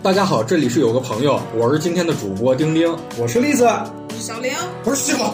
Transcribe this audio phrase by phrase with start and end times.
[0.00, 2.96] 大家好，这里是有个朋友，我是今天的主播丁丁。
[3.18, 4.52] 我是栗子，我是小玲，
[4.84, 5.26] 我是西瓜。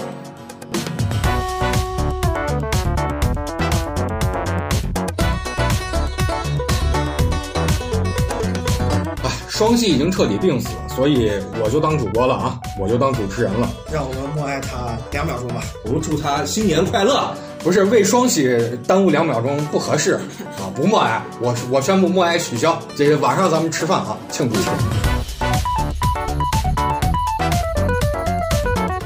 [9.23, 11.31] 哎，双喜已经彻底病死了，所以
[11.63, 13.69] 我就当主播了啊，我就当主持人了。
[13.93, 15.63] 让我们默哀他两秒钟吧。
[15.85, 17.35] 我们祝他新年快乐。
[17.65, 18.55] 不是为双喜
[18.87, 20.13] 耽误两秒钟不合适
[20.61, 22.79] 啊，不默哀，我我宣布默哀取消。
[22.95, 24.71] 这个晚上咱们吃饭啊，庆祝一下。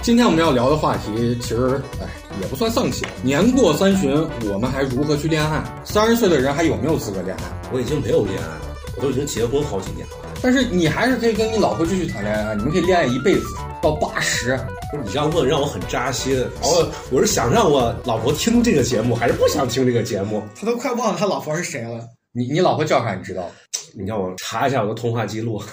[0.03, 2.07] 今天我们要聊的话题，其实哎
[2.41, 3.07] 也不算丧气。
[3.23, 5.63] 年过三旬，我们还如何去恋爱？
[5.85, 7.43] 三十岁的人还有没有资格恋爱？
[7.73, 8.61] 我已经没有恋爱了，
[8.97, 10.18] 我都已经结婚好几年了。
[10.43, 13.47] 但是你还是可以跟你老婆继续谈恋爱，你们可以恋爱一辈子
[13.83, 14.57] 到八十。
[14.91, 16.37] 不是你这样问让我很扎心。
[16.61, 20.43] 然后我是想让我老婆听这个节目，还是不想听这个节目？
[20.59, 22.01] 他都快忘了他老婆是谁了。
[22.33, 23.15] 你你老婆叫啥？
[23.15, 23.51] 你知道？
[23.95, 25.61] 你让我查一下我的通话记录。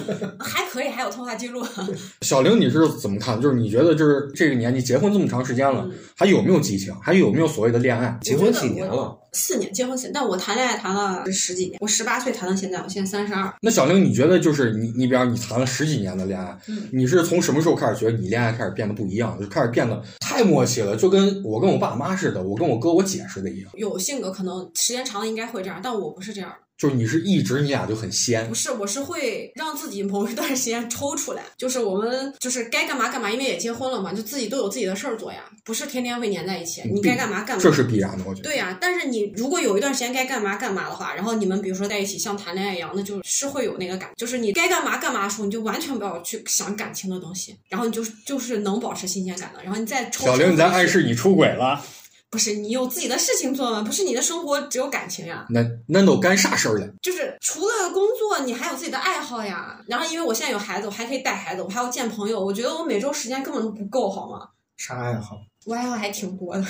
[0.38, 1.64] 还可以，还有通话记录。
[2.22, 3.40] 小玲，你是怎么看？
[3.40, 6.94] 就是你觉得，就是这个年纪结婚这么长时间了，还有没有激情？
[7.02, 8.18] 还有没有所谓的恋爱？
[8.22, 9.16] 结婚几年了？
[9.32, 10.12] 四年，结婚四年。
[10.12, 11.78] 但我谈恋爱谈了十几年。
[11.80, 13.52] 我十八岁谈到现在，我现在三十二。
[13.60, 20.96] 那小玲，你觉得就是你，你比方你谈了十几年的恋爱，嗯，你是从什么时候开始觉得你恋爱开始变得不一样，就开始变得太默契了？
[20.96, 23.70] 就跟我跟我爸妈似的，我跟我哥我姐似的一样。
[23.74, 26.52] 有性格可能时间长了应该会这样，但我不是这样。
[26.80, 36.80] 就是你是一直你俩就很仙，不是，我是会让自己某一段时间抽出来，就是我们就是该干嘛干嘛，因为也结婚了嘛，就自己都有自己的事儿做呀，不是天天会黏在一起。
[36.90, 38.48] 你该干嘛干嘛，这是必然的，我觉得。
[38.48, 50.24] 对呀，但是你如果有一段时间该干嘛干嘛的话，然后你们比如说在一起像谈恋爱一样，那就是会有那个感，就是你该干嘛干嘛的时候，你就完全不要去想感情的东西，然后你就就是能保持新鲜感的，然后你再抽。
[50.24, 51.84] 小玲，你在暗示你出轨了？
[52.30, 53.82] 不是你有自己的事情做吗？
[53.82, 55.46] 不是你的生活只有感情呀？
[55.50, 56.88] 那那都干啥事儿了？
[57.02, 59.80] 就是除了工作，你还有自己的爱好呀。
[59.86, 62.42] 然后因为我现在有孩子，我还可以带孩子，我还要见朋友。
[62.42, 64.48] 我觉得我每周时间根本都不够，好吗？
[64.76, 65.40] 啥爱好？
[65.66, 66.64] 我爱好还挺多的。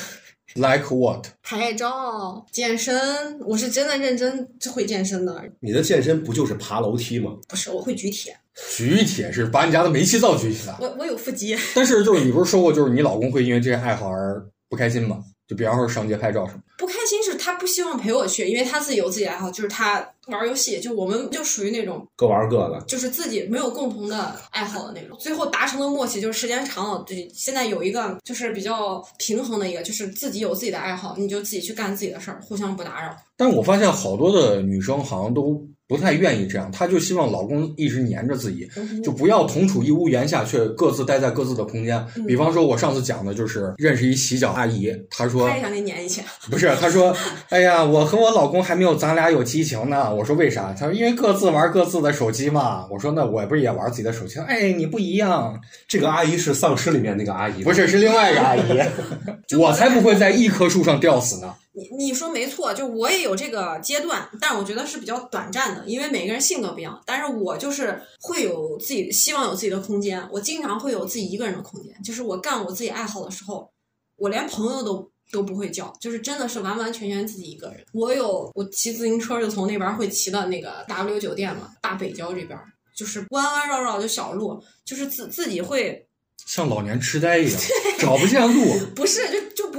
[0.54, 1.26] Like what？
[1.44, 5.44] 拍照、健身，我是真的认真会健身的。
[5.60, 7.37] 你的健身不就是爬楼梯吗？
[7.49, 8.37] 不是，我会举铁。
[8.76, 10.76] 举铁是把你家的煤气灶举起来。
[10.81, 11.56] 我我有腹肌。
[11.75, 15.22] 但是就是你不是说过，就是你老公会因为这些爱好而不开心吗？
[15.50, 16.61] 就比方说上街拍照什么。
[16.78, 20.78] 不开心是他不希望陪我去，因为他自己有自己的爱好，就是他玩游戏。
[20.78, 25.19] 就我们就属于那种各玩各的，就是自己没有共同的爱好的那种。
[25.19, 33.17] 最后达成的默契，就是时间长了，对，现在有一个就是比较平衡的一个，就是自己有自己的爱好，你就自己去干自己的事儿，互相不打扰。
[33.37, 38.70] 但我发现好多的女生好像都不太愿意这样，她就希望老公一直黏着自己，
[39.02, 42.00] 就不要同处一屋檐下，却各自待在各自的空间。
[42.28, 47.12] 比方说，我上次讲的就是认识一洗脚阿姨，她说她也想跟你黏一起，不是，她说，
[47.48, 50.14] 哎呀，我和我老公还没有咱俩有激情呢。
[50.14, 50.72] 我说为啥？
[50.78, 52.86] 她说因为各自玩各自的手机嘛。
[52.88, 54.38] 我说那我不是也玩自己的手机？
[54.46, 55.60] 哎，你不一样。
[55.88, 58.78] 这个阿姨是丧尸里面那个阿姨，不是，是另外一个阿姨。
[59.58, 61.52] 我才不会在一棵树上吊死呢。
[61.72, 67.00] 你你说没错，就我也有这个阶段，但我觉得是比较短暂的，因为每个人性格不一样。
[67.06, 72.03] 但是我就是会有自己希望有自己的空间，我经常会有自己一个人的空间。
[72.03, 73.70] 就是我干我自己爱好的时候，
[74.16, 77.84] 我连朋友都都不会叫，就是真的是完完全全自己一个人。
[77.92, 82.58] 我有我骑自行车就从那边会骑到那个 W 酒店嘛，大北郊这边，
[82.97, 86.04] 就是弯弯绕绕的小路，就是自自己会
[86.44, 87.60] 像老年痴呆一样
[88.00, 89.69] 找不见路， 不是就就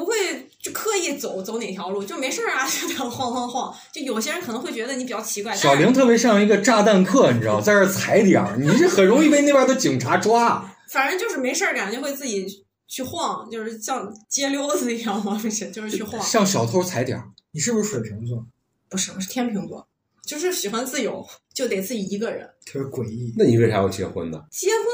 [0.91, 3.73] 刻意走走哪条路就没事啊， 就这样晃晃晃。
[3.93, 5.55] 就有些人可能会觉得你比较奇怪。
[5.55, 10.69] 小玲特别像一个炸弹客，你知道，在这踩点儿，你这很容易被那边的警察抓。
[10.91, 12.45] 反正就是没事儿干就会自己
[12.87, 16.21] 去晃，就是像街溜子一样嘛，不是，就是去晃。
[16.21, 17.23] 像小偷踩点儿。
[17.53, 18.45] 你是不是水瓶座？
[18.89, 19.87] 不是，我是天秤座，
[20.25, 22.49] 就是喜欢自由，就得自己一个人。
[22.65, 23.33] 特别诡异。
[23.37, 24.43] 那你为啥要结婚呢？
[24.51, 24.85] 结婚，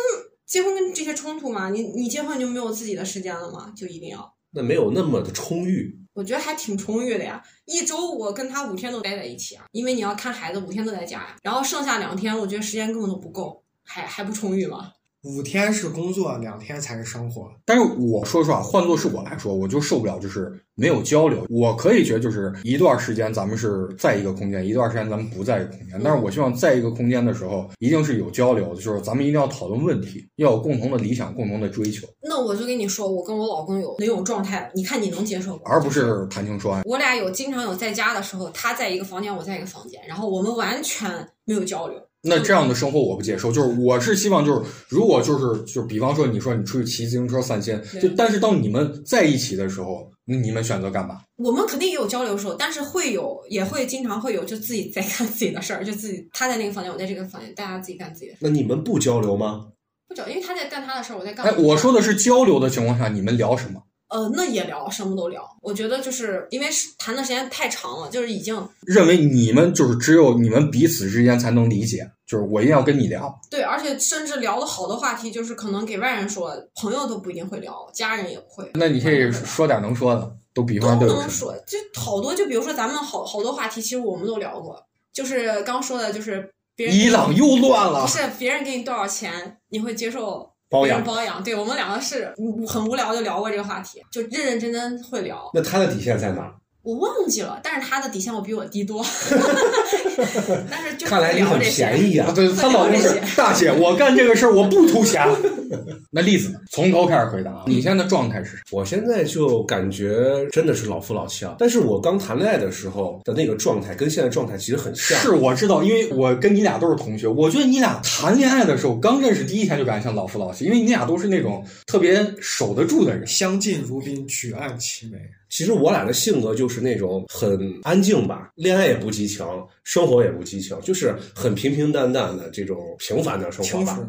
[0.45, 1.69] 结婚跟这些冲突嘛？
[1.69, 3.73] 你你结婚就没有自己的时间了吗？
[3.75, 4.36] 就一定要？
[4.51, 7.43] 那没有那么的充裕，我觉得还挺充裕的呀。
[7.65, 11.35] 一周我跟他五天都待在一起啊，因为你要看孩子，五天都在家呀。
[11.43, 14.91] 然后剩下两天，我觉得时间根本都不够，还还不充裕吗？
[15.27, 17.51] 五天是工作，两天才是生活。
[17.65, 21.45] 但是我说实话，换做是我来说，我就受不了，就是没有交流。
[21.49, 25.99] 我可以觉得，就是一段时间咱们是在一个空间，一段时间咱们不在一个空间。
[26.01, 32.07] 但是我希望在一个空间的时候，一定是有交流的，就是咱们一定要讨论问题，要有共同的理想、共同的追求。
[32.21, 35.61] 那我就跟你说，我跟我老公有那种状态，你看你能接受吗？
[35.65, 36.81] 而不是谈情说爱。
[36.85, 41.09] 我俩有经常有在家的时候，他在一个房间，我在一个房间，然后我们完全
[41.43, 41.99] 没有交流。
[42.23, 51.21] 那这样的生活我不接受，就是我是希望就是如果就是就比方说你说你出去骑自行车散心，就但是当你们在一起的时候，你们选择干嘛？
[51.37, 58.39] 我们肯定也有交流的时候，但是会有，也会经常会有，就自己在干自己的事儿，就自己他在那个房间，我在这个房间，大家自己干自己的事。
[58.41, 59.67] 那你们不交流吗？
[60.09, 63.81] 不交，因为他在干他的事儿，我在干哎，我说的是交流的情况下，你们聊什么？
[64.09, 65.45] 呃，那也聊，什么都聊。
[65.61, 66.67] 我觉得就是因为
[66.97, 73.37] 谈的时间太长了，就是已经认为你们就是只有你们彼此之间才能理解，就是我一定要跟你聊。
[73.51, 78.71] 对，而且甚至聊的好的话题，就是可能给外人说，朋友都不一定会聊，家人也不会。
[78.75, 81.19] 那你可以说点能说的，都比方都有？
[81.19, 84.81] 能说，就好多，就比如说咱们好好多话题，其实我们都聊过，
[85.11, 91.43] 就是刚说的，就是别人伊朗又乱了不，是别人给你多少钱，你会接受包养包养？
[91.43, 95.49] 对我们两个是嗯很无聊就聊过这个话题，就认认真真会聊。
[95.53, 96.53] 那他的底线在哪儿？
[96.87, 99.03] 我忘记了，但是他的底线我比我低多，
[100.71, 102.31] 但是就看来你很便宜啊！
[102.33, 105.27] 对，他老公是大姐，我干这个事儿我不图钱。
[106.11, 106.59] 那例子呢？
[106.71, 108.63] 从头开始回答啊，你现在的状态是啥？
[108.71, 115.19] 我现在就感觉真的是老夫老妻啊，但是我刚谈恋爱的时候的那个状态跟现在状态其实很像。
[115.19, 123.27] 是我知道，因为我跟你俩都是同学，我觉得你俩谈恋爱的时候，刚认识第一天就感觉像老夫老妻，因为你俩都是那种特别守得住的人。
[123.27, 125.17] 相敬如宾，举案齐眉。
[125.49, 129.45] 其实我俩的性格就是那种很安静吧，恋爱也不激情，
[129.83, 133.99] 生活也不激情，就是很平平淡淡的这种平凡的生活吧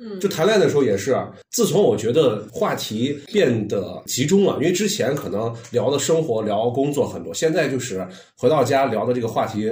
[0.00, 1.16] 嗯，就谈恋爱的时候也是，
[1.50, 8.06] 自从我觉得话题变得集中了，因为之前可能聊的生活、聊工作很多，现在就是
[8.36, 9.70] 回到家聊的这个话题，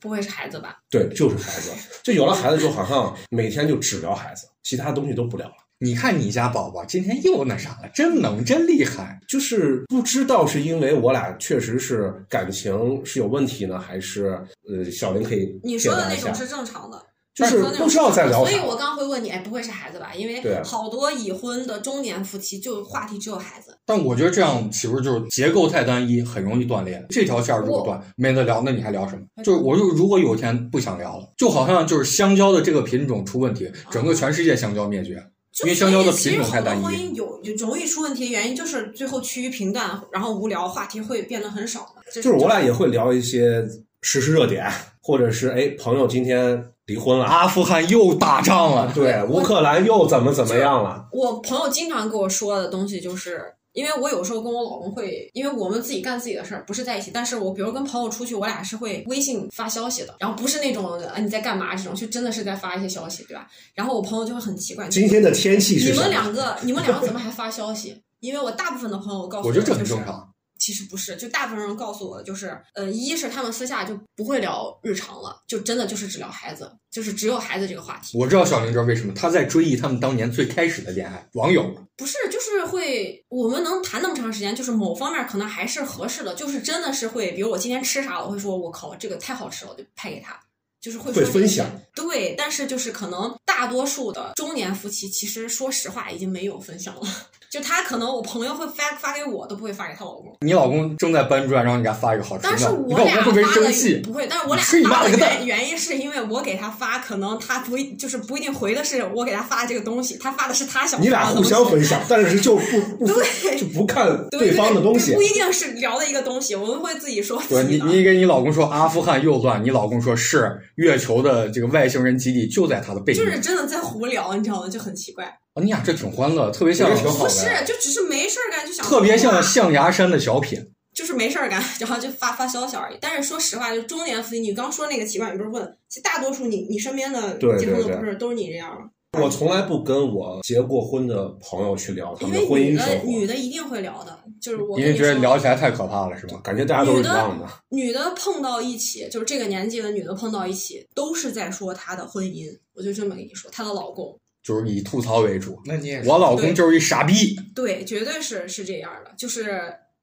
[0.00, 0.78] 不会是孩子吧？
[0.88, 1.70] 对，就是孩子。
[2.04, 5.54] 就有了孩子之后，好像每天就只聊孩子，其他东西都不聊了。
[5.80, 9.20] 你看你家宝宝今天又那啥了，真能，真厉害。
[9.28, 14.38] 就是不知道是因为我俩确实是感情是有问题呢，还是
[14.68, 17.00] 呃，小林可以你说的那种，是正常的。
[17.34, 18.68] 就是不知道在聊啥所以。
[18.68, 20.12] 我刚会问你，哎，不会是孩子吧？
[20.12, 23.78] 因为好多已婚的中年夫妻就话题只有孩子。
[23.86, 27.06] 但我觉得这样岂不是就是结构太单一，很容易断裂？
[27.10, 29.22] 这条线儿如果断，没得聊，那你还聊什么？
[29.44, 35.24] 就是我就如果有一天不想聊了，就好像就是香蕉的这个品种出问题，整个全世界香蕉灭绝。
[35.64, 42.02] 因为香蕉的品种太单一所以其实好多婚姻有有容易出问题的原因，就是最后趋于平淡，然后无聊，话题会变得很少嘛。
[42.12, 43.66] 就就是我俩也会聊一些
[44.02, 44.70] 时事热点，
[45.02, 51.08] 或者是哎，朋友今天离婚了，阿富汗又打仗了，对，乌克兰又怎么怎么样了？
[51.12, 53.42] 我朋友经常跟我说的东西，就是
[53.78, 63.46] 因为我有时候跟我老公会，因为我们自己干自己的事儿，不是在一起，但是我比如跟朋友出去，我俩是会微信发消息的，然后不是那种啊你在干嘛这种，就真的是在发一些消息，对吧？
[63.74, 65.98] 然后我朋友就会很奇怪，今天的天气你是你？
[66.00, 67.96] 们两个， 你们两个怎么还发消息？
[68.18, 70.28] 因为我大部分的朋友告诉我觉得这很就是正常。
[70.58, 78.18] 其实不是，就大部分人告诉我的，就是呃，一是他们私下就不会聊日常了，就真的就是只聊孩子，就是只有孩子这个话题。
[78.18, 81.72] 我知道小明知道为什么，他在追忆他们当年最开始的恋爱，网友。
[81.96, 90.38] 不是，就是会我们能谈那么长时间，就是某方面可能还是合适的，就是真的是会，比如我今天吃啥，我会说我靠，这个太好吃了，我就拍给他。
[90.80, 97.02] 就是会会分享，对，但是就是可能大多数的中年夫妻，其实说实话已经没有分享了。
[97.50, 100.36] 就他可能我朋友会发发给我，都不会发给她老公。
[100.40, 103.96] 你老公正在搬砖，然后你给他发一个好吃的，但是我俩会不会发的生气？
[104.00, 115.22] 不会，但是我俩发的原原因是因为我给他发，可能他不一就是不一定回的是我给他发的这个东西，他发的是他想你俩互相分享，但是就不 不对就不看对方的东西不。
[115.22, 117.86] 一定是聊的一个东西，我们会自己说对你，自己的。
[117.86, 123.24] 你给你老公说阿富汗又乱，你老公说是月球的这个外星人基地就在他的背面。
[123.24, 124.68] 就是真的在胡聊，你知道吗？
[124.68, 125.38] 就很奇怪。
[125.58, 130.72] 啊，你俩这挺欢乐，特别像不是，就只是没事儿干就想特别像象牙山的小品。
[130.94, 132.98] 就是没事儿干，然后就发发消息而已。
[133.00, 138.88] 但是说实话，就中年夫妻，你刚说那个奇怪，你不是问，其实大多数你你身边的对结婚的不是都是你这样吗？
[139.22, 146.40] 我从来不跟我结过婚的朋友去聊他因们的婚为女的姻生活，女的一定会聊的，就是我因为觉得聊起来太可怕了，是吧？
[146.42, 147.46] 感觉大家都是一样的。
[147.68, 152.46] 女的碰到一起，就是这个年纪的女的碰到一起，都是在说她的婚姻。
[152.74, 154.18] 我就这么跟你说，她的老公，
[154.48, 155.60] 就是以吐槽为主。
[155.66, 159.60] 那你也是我老公就是一傻逼，对，绝对是是这样的，就是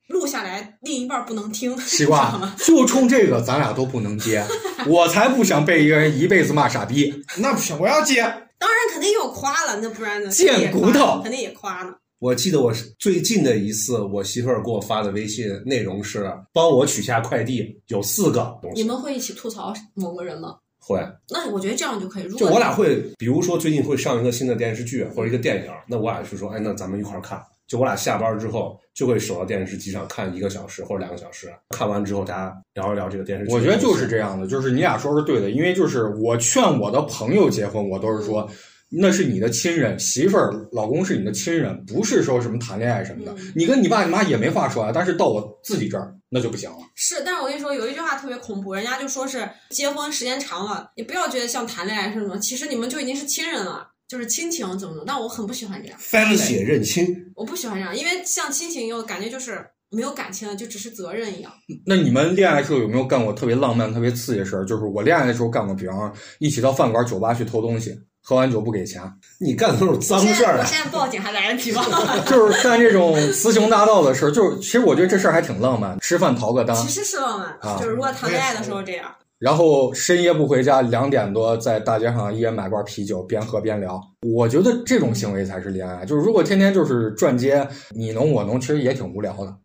[0.09, 4.45] 录下来，另一半不能听， 西知道瓜吗？，就冲这个咱俩都不能接，
[4.85, 7.11] 我才不想被一个人一辈子骂傻逼。
[7.37, 8.21] 那不行，我要接。
[8.59, 10.29] 当然肯定有夸了，那不然呢？
[10.29, 11.95] 贱骨头肯定也夸呢。
[12.19, 18.81] 我记得我最近的一次，我媳妇儿给我发的微信内容是帮我取下快递，有四个东西。
[18.81, 20.55] 你们会一起吐槽某个人吗？
[20.87, 20.99] 会，
[21.31, 22.23] 那我觉得这样就可以。
[22.25, 33.53] 如就我俩会，比如说最近会上一个新的电视剧或者一个电影，那我俩就说，哎，那咱们一块儿看，就我俩下班之后就会守到电视机上看一个小时或者两个小时，看完之后大家聊一聊这个电视剧。
[33.53, 38.47] 我觉得就是这样的，就是你俩说是对的，因为就是我劝我的朋友结婚，我都是说。
[38.89, 43.31] 那是你的亲人，媳妇儿、老公是你的亲人，不是说什么谈恋爱什么的。
[43.33, 46.77] 嗯你跟你爸你妈也没话说啊，但是到我自己这儿那就不行了。
[46.95, 55.03] 是，但是我跟你说，有一句话特别恐怖，人家就说是结婚时间长了，你不要觉得像谈恋爱是什么，其实你们就已经是亲人了，就是亲情怎么怎么。
[55.05, 55.99] 但我很不喜欢这样，
[56.29, 61.51] 滴血认亲，我不喜欢这样，因为像亲情又感觉就是没有感情了，就只是责任一样。
[61.85, 64.65] 那你们恋爱的时候有没有干过特别浪漫、特别刺激的事儿？
[64.65, 68.99] 就是我恋爱的时候干过，比方一起到饭馆、酒吧去偷东西，喝完酒不给钱，
[69.39, 70.61] 你干的都是脏事儿啊！
[70.61, 71.83] 我现在报警还来得及吗？
[72.25, 74.31] 就是干这种雌雄大盗的事儿。
[74.31, 79.05] 就是其实我觉得这事儿还挺浪漫，吃饭逃个单，其实是浪漫，啊就是如果谈恋爱的时候这样。
[79.37, 84.01] 然后深夜不回家，两点多在大街上一人买罐啤酒，边喝边聊。
[84.21, 86.03] 我觉得这种行为才是恋爱。
[86.03, 89.55] 就是如果天天就是转街，你侬我侬，其实也挺无聊的。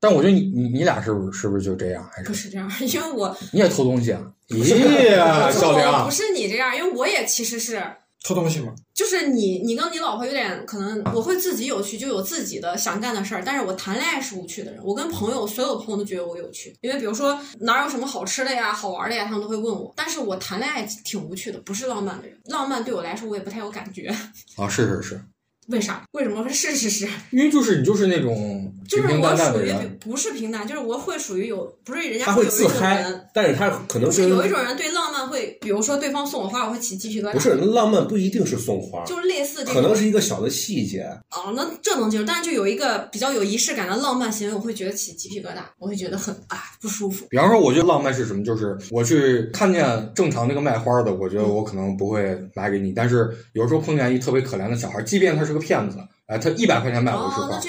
[0.00, 0.08] 对。
[0.08, 2.08] 但我觉得你你你俩是不是是不是就这样？
[2.12, 4.20] 还是不是这样，因为我你也偷东西啊？
[4.48, 7.82] 咦，我不小梁是你这样，因为我也其实是
[8.22, 8.72] 偷东西吗？
[8.94, 13.42] 就是你，你跟你老婆有点可能，我会自己有趣，就有自己的想干的事儿。
[13.44, 19.92] 但是我谈恋爱是无趣的人，我跟朋友，所有朋友都觉得我有趣，因为比如说哪儿有什么好吃的呀、好玩的呀，他们都会问我。
[19.96, 22.36] 但是我谈恋爱挺无趣的，不是浪漫的人。
[22.46, 24.08] 浪漫对我来说，我也不太有感觉。
[24.56, 25.20] 啊，是是是，
[25.68, 26.02] 为啥？
[26.12, 27.06] 为什么是是是？
[27.30, 29.72] 因为就是你就是那种就是我属于。
[30.00, 37.32] 不是平淡，就是我会属于有，不是人家会有一种自嗨人，，但是他可能不是有一种人对浪漫会，比如说对方送我花，我会起鸡皮疙瘩。
[37.32, 41.02] 不是浪漫不一定是送花，就是类似这，可能是一个小的细节。
[41.30, 47.26] 哦，那这能接受，但是就有一个比较有仪式感的浪漫行为，我会觉得起鸡皮疙瘩，我会觉得很啊不舒服。
[47.30, 48.44] 比方说，我觉得浪漫是什么？
[48.44, 52.92] 就是我去看见正常那个卖花的，我觉得我可能不会买给你。
[52.92, 57.60] 但是有时候碰见一特别可怜的小孩，即便他是个骗子，哎，他一百块钱买我一束花，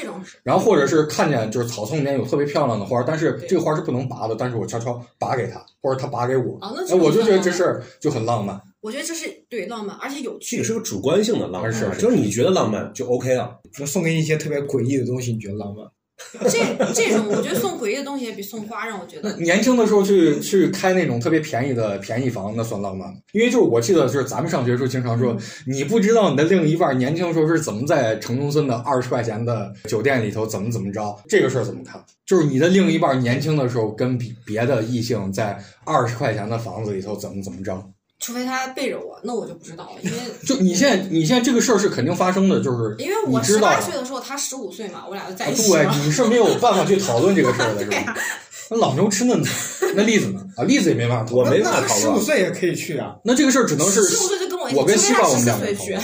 [0.41, 8.59] 然后或者是看见就是草丛里面有特别漂亮的花，但是这个花是不能拔的，但是我悄悄拔给他，或者他拔给我，哦，那哎，我就觉得这事儿就很浪漫。
[8.81, 10.63] 我觉得这是对浪漫，而且有这趣个。
[10.63, 13.59] 是个主观性的浪漫，是是就是你觉得浪漫就 OK 了。
[13.73, 15.85] 就送给你一些特别诡异的东西，你觉得浪漫？
[16.49, 23.15] 这这种我觉得送诡异的东西也比送花让我觉得年轻的时候去去开那种特别便宜的便宜房，那算浪漫吗？
[23.33, 32.03] 因为就是我记得就是咱们上学的时候经常说，你不知道你的另一半年轻的时候是怎么在城中村的二十块钱的酒店里头怎么怎么着，这个事儿怎么看？
[32.25, 37.81] 就是你的另一半年轻的时候跟比别的异性在二十块钱的房子里头怎么怎么着？
[38.19, 48.15] 除非他背着我，那我就不知道了，因为 就你现在你现在这个事儿是肯定发生的，就是因为我十你知道八岁的时候，他十五岁嘛，我俩就在一起对。，你是没有办法去讨论这个事儿的，是吧？
[48.69, 49.51] 那老牛吃嫩草，
[49.95, 50.41] 那栗子呢？
[50.57, 51.33] 啊，栗子也没办法。
[51.33, 52.19] 我没办法讨论十五。
[52.19, 56.01] 岁也可以去啊，那这个事儿只能是十五岁就跟我一起，我跟西瓜我们两个讨论。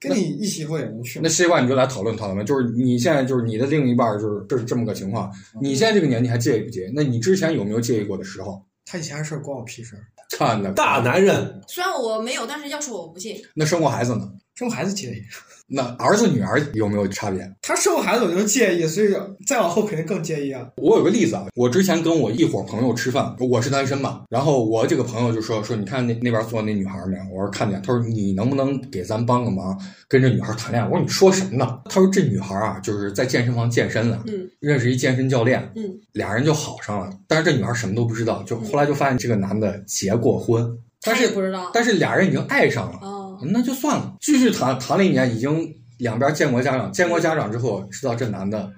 [0.00, 1.28] 跟你一起以后也能去那？
[1.28, 2.42] 西瓜，你就来讨论讨论吧。
[2.42, 6.92] 就是你现在就是你的另一半儿就是这是这么个情况，你现在这个年纪还介意不介意？
[6.92, 8.60] 那你之前有没有介意过的时候？
[8.84, 10.02] 他以前的事儿关我屁事儿。
[10.36, 13.46] 看的大男人，虽然我没有，但是要是我不介意。
[13.54, 14.28] 那生过孩子呢？
[14.54, 15.22] 生过孩子介意，
[15.68, 17.50] 那儿子女儿有没有差别？
[17.62, 19.08] 他生过孩子我就介意，所以
[19.46, 20.66] 再往后肯定更介意啊。
[20.76, 27.22] 我有个例子啊，我之前跟我一伙朋友吃饭，我是单身嘛，然后我这个朋友就说说，你看那那边坐那女孩没有？
[27.32, 29.78] 我说看见，他说你能不能给咱帮个忙，
[30.08, 30.88] 跟这女孩谈恋爱？
[30.88, 31.80] 我说你说什么呢？
[31.86, 37.10] 他说这女孩啊，就是在健身房健身了，嗯认识一健身教练，嗯，俩人就好上了。
[37.26, 41.70] 但是这女孩什么都不知道，就后来就发现这个男的结过婚，但是他也不知道。
[41.72, 48.70] 但是俩人已经爱上了，哦，那就算了，继续谈谈了一年，已经两边见过家长，见过家长之后知道这男的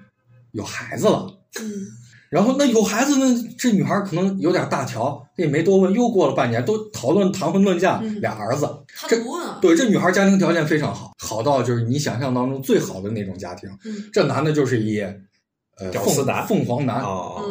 [0.51, 1.27] 有孩子了。
[1.59, 1.71] 嗯，
[2.29, 5.93] 然后那有孩子呢，这女孩可能有点大条，也没多问。
[5.93, 8.67] 又过了半年，都讨论谈婚论嫁，嗯俩儿子。
[8.97, 9.59] 他这不问啊。
[9.61, 13.69] 对，这女孩家庭条件非常好，好到就是你想象当中最好的那种家庭。
[13.85, 15.15] 嗯这男的就是一呃
[15.79, 17.03] 凤屌丝男凤凰男，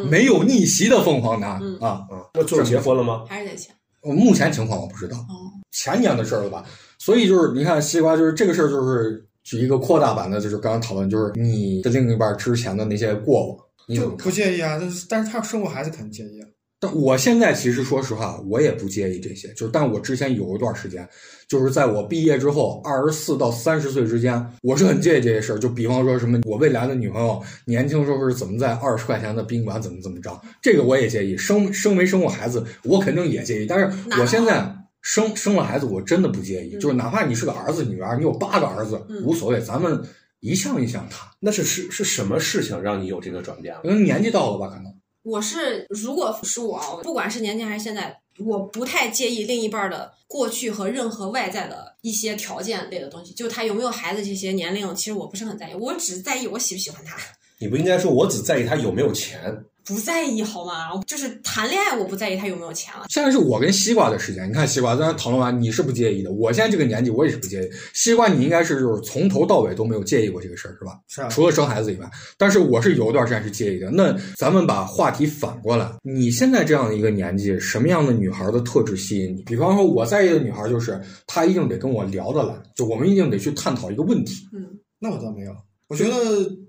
[0.09, 2.05] 没有逆袭的凤凰男、嗯啊。
[2.11, 3.23] 嗯那最后结婚了吗？
[3.27, 3.73] 还是得钱。
[4.01, 6.63] 目前情况我不知道，哦，前年的事儿了吧？
[6.97, 14.31] 所以就是你看西瓜，就是这个事儿，就是举一个扩大版的，就是刚刚讨论，就是你的另一半之前的那些过往，你就不？
[14.31, 16.47] 介意啊，但是但是他生过孩子肯定介意啊。
[16.77, 21.07] 但我现在其实说实话，我也不介意这些，就是但我之前有一段时间，
[21.47, 25.57] 就是在我毕业之后，二十四到三十岁之间，我是很介意这些事儿。
[25.57, 31.37] 就比方说什么，我未来的女朋友年轻时候是怎么在二十块钱的宾馆怎么怎么着，这个我也介意。
[31.37, 33.65] 生生没生过孩子，我肯定也介意。
[33.65, 34.69] 但是我现在
[35.05, 36.75] 生生了孩子，我真的不介意。
[36.75, 40.03] 嗯就是哪怕你是个儿子女儿，你有八个儿子嗯无所谓，咱们
[40.39, 41.29] 一项一项谈。
[41.39, 43.81] 那是是是什么事情让你有这个转变了？
[43.83, 57.15] 因为年纪到了吧，可能我是如果是我啊，不管是年轻还是现在，我不太介意另一半的过去和任何外在的一些条件类的东西，就他有没有孩子这些年龄，其实我不是很在意，我只在意我喜不喜欢他。
[57.59, 60.89] 你不应该说我只在意他有没有钱，不在意好吗？
[61.05, 63.05] 就是谈恋爱，我不在意他有没有钱了。
[63.09, 66.31] 现在是我跟西瓜的时间，你看西瓜，咱讨论完，你是不介意的。
[66.31, 67.69] 我现在这个年纪，我也是不介意。
[67.93, 70.99] 西瓜，你应该是就是从头到尾都没有介意过这个事儿，是吧？
[71.07, 73.91] 是啊，除了生孩子以外，但是我是有一段时间是介意的。
[73.91, 79.43] 那咱们把话题反过来，你现在这样的一个年纪，什么样的女孩的特质吸引你？
[79.43, 84.47] 比方说，我在意的女孩就是她一定得跟我聊得来，就我们一定得去探讨一个问题。
[84.51, 84.65] 嗯，
[84.99, 85.55] 那我倒没有。
[85.87, 86.11] 我觉得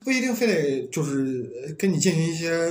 [0.00, 1.42] 不一定非得就是
[1.78, 2.70] 跟你进行一些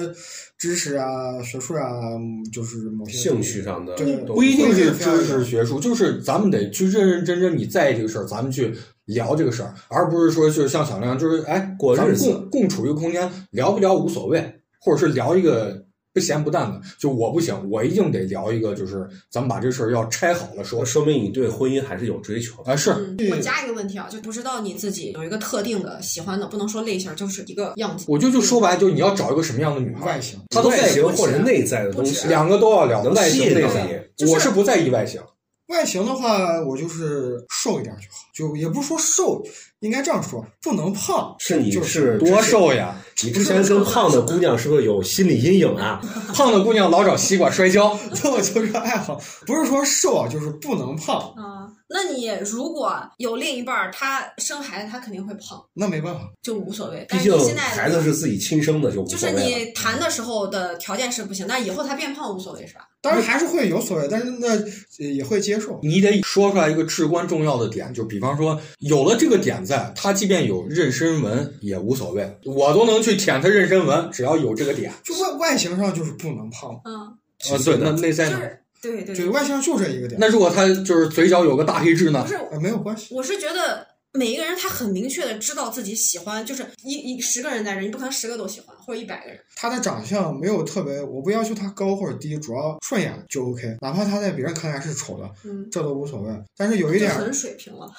[0.57, 8.73] 知识啊、学术啊，嗯就是某些兴趣上的对不一定是知识学术，就是咱们得去认认真真，你在意这个事儿，咱们去
[9.05, 15.84] 聊这个事儿，而不是说就是像小亮，就是哎，咱们过日子共共处一个空间，聊不聊无所谓，或者是聊一个
[16.15, 16.81] 不咸不淡的。
[16.97, 20.83] 就我不行，我一定得聊一个，就是咱们把这事儿要拆好了说。
[20.83, 22.71] 说明你对婚姻还是有追求的。
[22.71, 28.05] 啊，是嗯，我加一个问题啊，就不知道你自己有一个特定的喜欢的，不能说类型，就是一个样子。
[28.07, 30.39] 我就就说白了，就是你要找一个什么样的女孩外，形。
[30.49, 34.31] 她的外形或者内在的东西，两个都要聊，能外吸引到形内在。
[34.31, 35.19] 我是不在意外形，
[35.67, 39.43] 外形的话，我就是瘦一点就好，就也不是说瘦，
[39.79, 41.35] 应该这样说，不能胖。
[41.39, 42.95] 是你就是多瘦呀！
[43.23, 45.99] 你之前跟胖的姑娘是不是有心理阴影啊？
[46.35, 51.54] 胖的姑娘老找西瓜摔跤， 这我就是爱好，不是说瘦啊，就是不能胖，啊，
[51.87, 56.21] 那你如果有另一半儿，他生孩子，他肯定会胖，那没办法。
[56.41, 57.05] 就无所谓。
[57.09, 59.59] 毕竟但是你现在孩子是自己亲生的，就无就是所谓了。
[59.59, 62.87] 你谈的时候的条件是不行，但以后他变胖无所谓是吧？
[63.01, 64.65] 当然还是会有所谓，但是那呃
[64.97, 65.79] 也会接受。
[65.83, 74.91] 你得说出来一个至关重要的点，就比方说有了这个点在，他即便有妊娠纹也无所谓，我都能去舔他妊娠纹，只要有这个点。
[75.03, 77.17] 就外外形上就是不能胖，嗯，啊，
[77.63, 78.37] 对，那内在呢？
[78.39, 78.59] 就是
[78.91, 82.27] 对对对，外向就这一个点，那如果他就是嘴角有个大黑痣呢不？
[82.27, 83.13] 是，呃没有关系。
[83.15, 89.39] 我是觉得每一个人他很明确的知道自己喜欢，就是一一十个人在这，你不可能十个都喜欢，或者一百个人。
[89.55, 93.77] 他的长相没有特别，我不要求他高或者低，主要顺眼就 OK。
[93.81, 96.31] 哪怕他在别人看来是丑的，嗯，这都无所谓。
[96.55, 97.91] 但是有一点，就很水平了。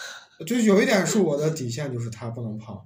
[0.47, 2.79] 就是有一点是我的底线，就是他不能胖。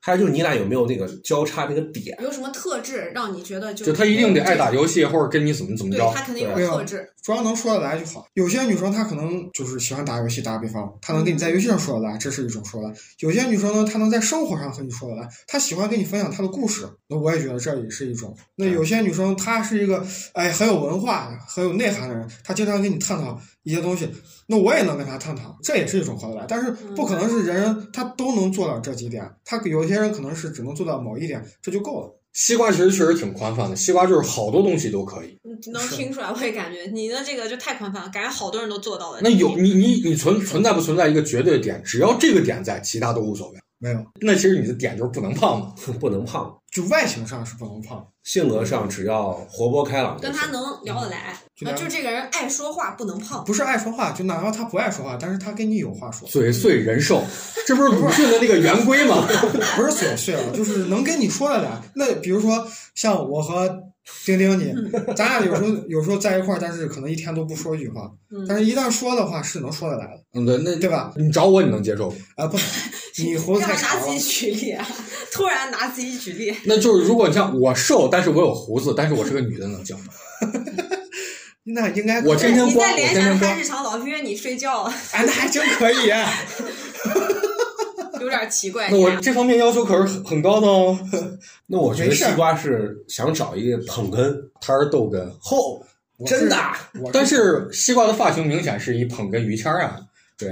[0.00, 2.16] 还有就是你俩有没有那个交叉那个点？
[2.22, 6.12] 有什么特质让你觉得就就他一定得爱打游游戏，或者跟你怎么怎么对着。
[6.14, 7.10] 他肯定有特质。
[7.20, 8.26] 主要能说得来就好。
[8.34, 12.94] 有些女生她可能就是喜欢打游戏，打个比方，她能跟你在游戏上说得来，这是一种说得来。
[13.18, 18.34] 有些女生呢，她能在生活上和你说得来，她喜欢跟你分享她的故事，那我也觉得这也是一种。
[18.54, 24.08] 那有些女生她是一个哎很有文化、很有内涵的人，她经常跟你探讨一些东西，
[24.46, 26.46] 那我也能跟他探讨，这也是一种合得来。
[26.48, 32.14] 但是不可能是人人他都能做到这几点，他有些人可能是只能做到某一点，这就够了。
[32.34, 35.38] 西瓜其实确实挺宽泛的，西瓜就是好多东西都可以。
[35.44, 39.20] 嗯能听出来， 我也感觉你的这个就太宽泛了，感觉好多人都做到了。
[39.22, 41.82] 那有你你你存存在不存在一个绝对的点？
[41.84, 43.58] 只要这个点在，其他都无所谓。
[43.80, 45.74] 没有，那其实你的点就是不能胖嘛。
[46.00, 48.06] 不能胖，就外形上是不能胖。
[48.24, 50.18] 性格上只要活泼开朗。
[50.20, 53.42] 跟他能聊得来，就聊啊就这个人爱说话，不能胖。
[53.44, 57.22] 不是爱说话，就哪怕他不爱说话，但是他跟你有话说，嘴碎人瘦，
[57.66, 59.26] 这不是鲁迅的那个圆规吗？
[59.76, 61.70] 不是嘴碎了，就是能跟你说得来。
[61.94, 63.82] 那比如说像我和
[64.26, 64.74] 丁丁你，
[65.16, 71.12] 咱俩有时候有时候在一块儿，但是可能一天都不说一句话，嗯但是一旦说的话是能说得来的，嗯，对，那对吧？
[71.16, 72.08] 你找我你能接受？
[72.36, 72.66] 啊，不能，
[73.24, 74.30] 你胡子干太长了嘛拿自己。
[74.30, 74.88] 举例啊？
[75.32, 80.12] 突然拿自己举例，那就是如果你像我瘦，但是我有胡子，但是我是个女的，能行吗？
[81.70, 83.64] 那应该我天天光，我你再联天天光想他日。
[83.64, 85.96] 常老约你睡觉， 哎，那还真可以。
[88.20, 88.88] 有点奇怪。
[88.90, 90.98] 那我这方面要求可是很很高的哦。
[91.66, 95.84] 那我觉得西瓜是想找一个捧哏他是逗哏，厚，
[96.26, 96.56] 真的。
[97.12, 100.00] 但是西瓜的发型明显是一捧哏于谦儿啊。
[100.36, 100.50] 对，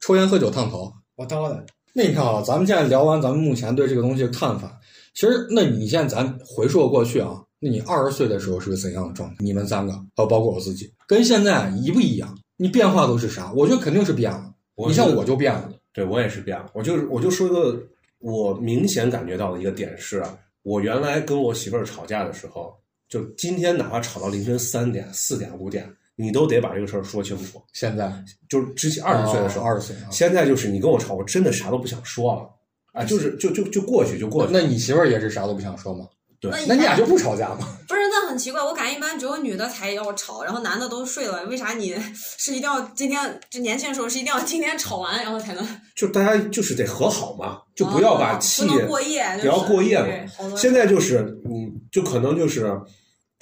[0.00, 0.92] 抽烟喝酒烫头。
[1.16, 1.64] 我刀的，
[1.96, 4.78] 那你看啊，咱们现在聊完咱们目前对这个东西的看法，
[5.14, 9.36] 其实那你现在咱回溯过去啊，那你二十岁的时候是个怎样的状态？
[9.38, 12.36] 你们三个，还有包括我自己，跟现在一不一样？
[12.56, 13.52] 你变化都是啥？
[13.52, 14.52] 我觉得肯定是变了。
[14.88, 16.68] 你像我就变了，对我也是变了。
[16.74, 17.80] 我就是我就说一个
[18.18, 22.74] 我明显感觉到的一个点是，啊我原来跟我媳妇儿吵架的时候，
[23.08, 27.62] 就今天哪怕吵到凌晨三点、四点、五点，你都得把这个事儿说清楚。
[27.72, 28.12] 现在
[28.48, 30.08] 就是之前二十岁的时候，二十岁啊。
[30.10, 32.50] 现在就是你跟我吵，我真的啥都不想说了
[32.92, 34.52] 啊，就是就就就过去就过去。
[34.52, 36.06] 那你媳妇儿也是啥都不想说吗？
[36.40, 37.66] 对那那你俩就不吵架吗？
[37.88, 52.78] 不是，那很奇怪，我感觉一般只有女的才要吵，然后男的都睡了，为啥你 是一定要今天就年轻的时候是一定要今天吵完，然后才能就大家就是得和好嘛，就不要把哦气不能过夜，不要过夜嘛现在就是你就可能就是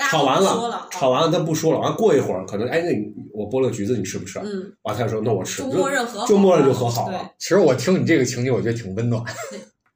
[0.02, 2.90] 大家炒完了，吵完了，他不说了，完过一会儿可能哎，那
[3.32, 4.38] 我剥了橘子，你吃不吃？
[4.40, 7.30] 嗯，完他就说那我吃，就默认和好就默认就和好了。
[7.38, 9.22] 其实我听你这个情节，我觉得挺温暖。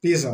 [0.02, 0.28] 栗子，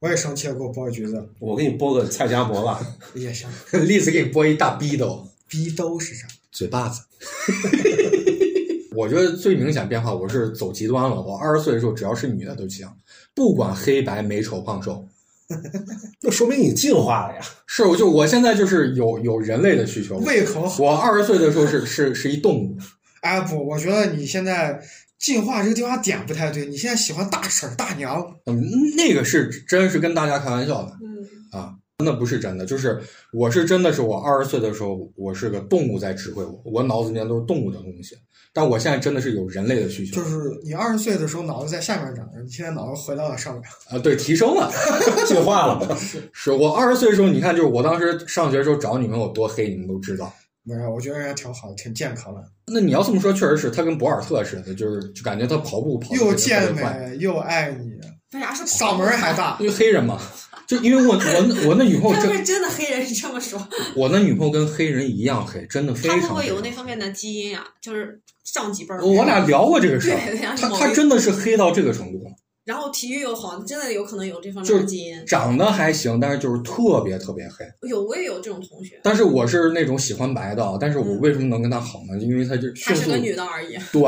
[0.00, 2.80] 我也生气了，给我剥个橘子我给你剥个菜夹馍吧。
[3.14, 3.48] 也行。
[3.86, 6.26] 栗子给你剥一大逼兜，逼兜是啥？
[6.50, 7.02] 嘴巴子。
[8.96, 11.20] 我觉得最明显变化，我是走极端了。
[11.20, 12.88] 我二十岁的时候，只要是女的都行，
[13.34, 15.06] 不管黑白、美丑、胖瘦。
[16.22, 17.40] 那说明你进化了呀。
[17.66, 20.18] 是，我就我现在就是有有人类的需求。
[20.18, 20.82] 胃口好。
[20.82, 22.76] 我二十岁的时候是是是一动物，
[23.22, 24.80] 哎不，我觉得你现在
[25.18, 26.66] 进化这个地方点不太对。
[26.66, 28.62] 你现在喜欢大婶儿大娘，嗯，
[28.96, 32.66] 那个是真是跟大家开玩笑的嗯，啊，那不是真的。
[32.66, 33.00] 就是
[33.32, 38.14] 我是真的是我二十岁的时候，我是个动物在指挥我，我脑子里面都是动物的东西。
[38.52, 43.62] 但我现在真的是有人类的需求就是你二十岁的时候脑子在下面长着，你现在脑子回到了上面。
[43.90, 44.70] 啊，对，提升了。
[45.26, 45.96] 进化了嘛？
[46.32, 50.32] 是我二十岁的时候，你看，就是我当时上学的时候找女朋友多黑，你们都知道。
[50.64, 57.90] 没有，我觉得人家挺好，挺健康的，那你要这么说，确实是他跟博尔特似的，就是就感觉他跑步跑得又健，美又爱你，
[58.34, 59.66] 为啥是嗓门还大因。
[59.66, 60.20] 为黑人嘛。
[60.68, 63.58] 就因为我我我那女朋友真是真的黑人，你这么说，
[63.96, 66.20] 我那女朋友跟黑人一样黑，真的非常。
[66.20, 67.66] 他会有那方面的基因啊？
[67.80, 69.02] 就是上几辈儿。
[69.02, 70.18] 我俩聊过这个事儿
[70.56, 72.22] 他他真的是黑到这个程度，
[72.66, 75.24] 然后体育又好，真的有可能有这方面就是的基因。
[75.24, 77.64] 长得还行，但是就是特别特别黑。
[77.88, 82.18] 有，我也有这种同学，但是我是那种喜欢白的，但是我为什么能跟他好呢？
[82.22, 83.78] 因为他就迅速她是个女的而已。
[83.90, 84.02] 对，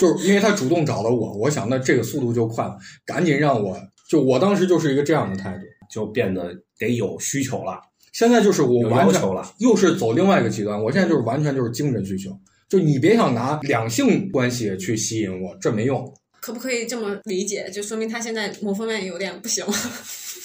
[0.00, 3.76] 就是因为他主动找了我，我想那这个速度就快了，赶紧让我
[4.08, 5.64] 就我当时就是一个这样的态度。
[5.90, 7.80] 就变得得有需求了，
[8.12, 9.52] 现在就是我有完全要求了。
[9.58, 12.30] 又是走另外一个极端，我现在就是完全就是精神需求，
[12.68, 16.12] 就你别想拿两性关系去吸引我，这没用。
[16.40, 17.68] 可不可以这么理解？
[17.70, 19.72] 就说明他现在某方面有点不行了。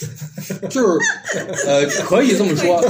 [0.68, 2.82] 就是呃，可以这么说，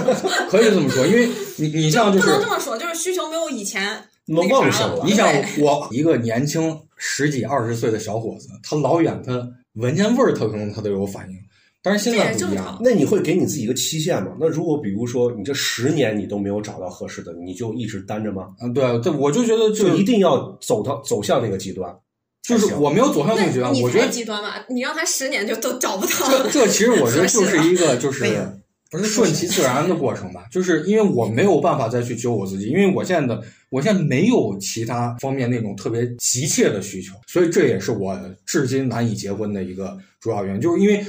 [0.49, 5.27] 可以这么说，因为你你像就是不能这么说，就是需求没有以前那么旺盛了你想
[5.59, 11.35] 我一个年轻十几二十岁的小伙子，他老远他闻见味儿，他可能他都有反应，
[11.83, 12.77] 但是现在不一样。
[12.81, 14.37] 那你会给你自己一个期限吗？
[14.39, 18.49] 那如果比如说你这十年你都没有找到合适的，你就一直单着吗？
[18.61, 21.91] 嗯，对，对我就觉得就就一定要走到走向那个极端，
[22.43, 24.63] 就是我没有走向那个极端，我觉得极端吧？
[24.69, 28.25] 你让他十年就都找不到这这其实我觉得就是一个 就是
[28.91, 38.15] 不是顺其自然的过程吧，就是因为我没有办法再去揪我自己，因为我现在的我现在没有其他方面那种特别急切的需求，所以这也是我
[38.45, 41.03] 至今难以结婚的一个主要原因，就是因为。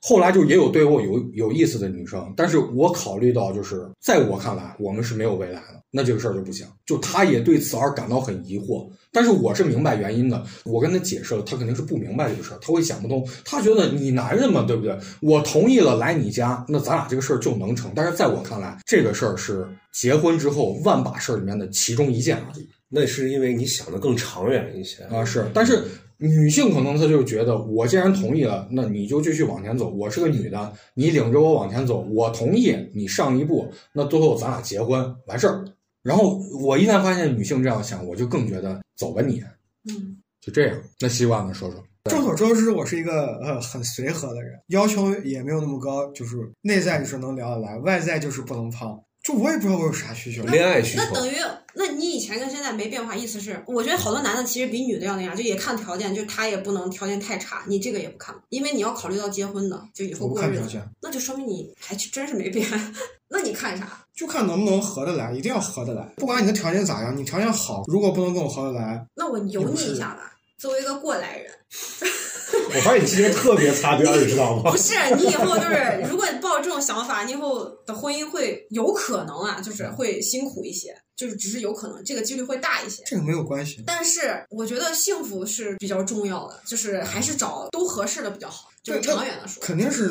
[0.00, 6.66] 后来就也有对我有有意思的女生，但是我考虑到就是在我看来，我们是没有未来的，那这个事儿就不行。
[6.86, 10.42] 就他也对此而感到很疑惑，但是我是明白原因的。
[10.64, 13.26] 我跟他解释了，他肯定是不明白这个事儿，他会想不通。
[13.44, 14.96] 他觉得你男人嘛，对不对？
[15.20, 17.90] 我同意了来你家，那咱俩这个事儿就能成。
[17.94, 22.68] 但是在我看来，这个事儿是结婚之后万把事儿里面的其中一件而已。
[22.88, 25.02] 那是因为你想的更长远一些。
[25.04, 25.84] 啊，是，但是
[26.18, 29.88] 女性可能她就觉得，我既然同意了，那你就继续往前走。
[29.88, 35.64] 我是个女的，你领着我往前走，我同意你上一步，那最后咱俩结婚完事儿。
[36.02, 39.42] 然后我一旦发现女性这样想，我就更觉得走吧你，
[39.90, 40.76] 嗯，就这样。
[41.00, 41.54] 那西瓜呢？
[41.54, 41.82] 说说。
[42.04, 48.98] 众所周知，我是一个呃很随和的人，要求也没有那么高，就是内在就是能聊得来，外在就是不能胖。
[49.22, 50.42] 就我也不知道我有啥需求。
[50.44, 51.34] 恋爱需求，那等于，
[51.80, 62.68] 那你以前跟现在没变化，意思是，我觉得好多男的其实比女的要那样，就也看条件，就他也不能条件太差，你这个也不看，因为你要考虑到结婚的，就以后过日子，看条件，那就说明你还真是没变。
[63.30, 64.04] 那你看啥？
[64.12, 66.02] 就看能不能合得来，一定要合得来。
[66.16, 70.34] 不管你的条件咋样，你条件好，如果不能跟我合得来，那我油腻一下吧。
[70.58, 71.52] 作为一个过来人，
[72.74, 74.76] 我发现你今天特别擦边，你知道吗不？
[74.76, 83.02] 是你以后就是，如果你抱着这种想法，你以后的婚姻会有可能啊，就是会辛苦一些，就是只是有可能，这个几率会大一些。
[83.06, 83.82] 这个没有关系。
[83.86, 89.62] 但是我觉得幸福是比较重要的，就是还是找都合适的比较好，就是长远的说。
[89.62, 90.10] 肯定是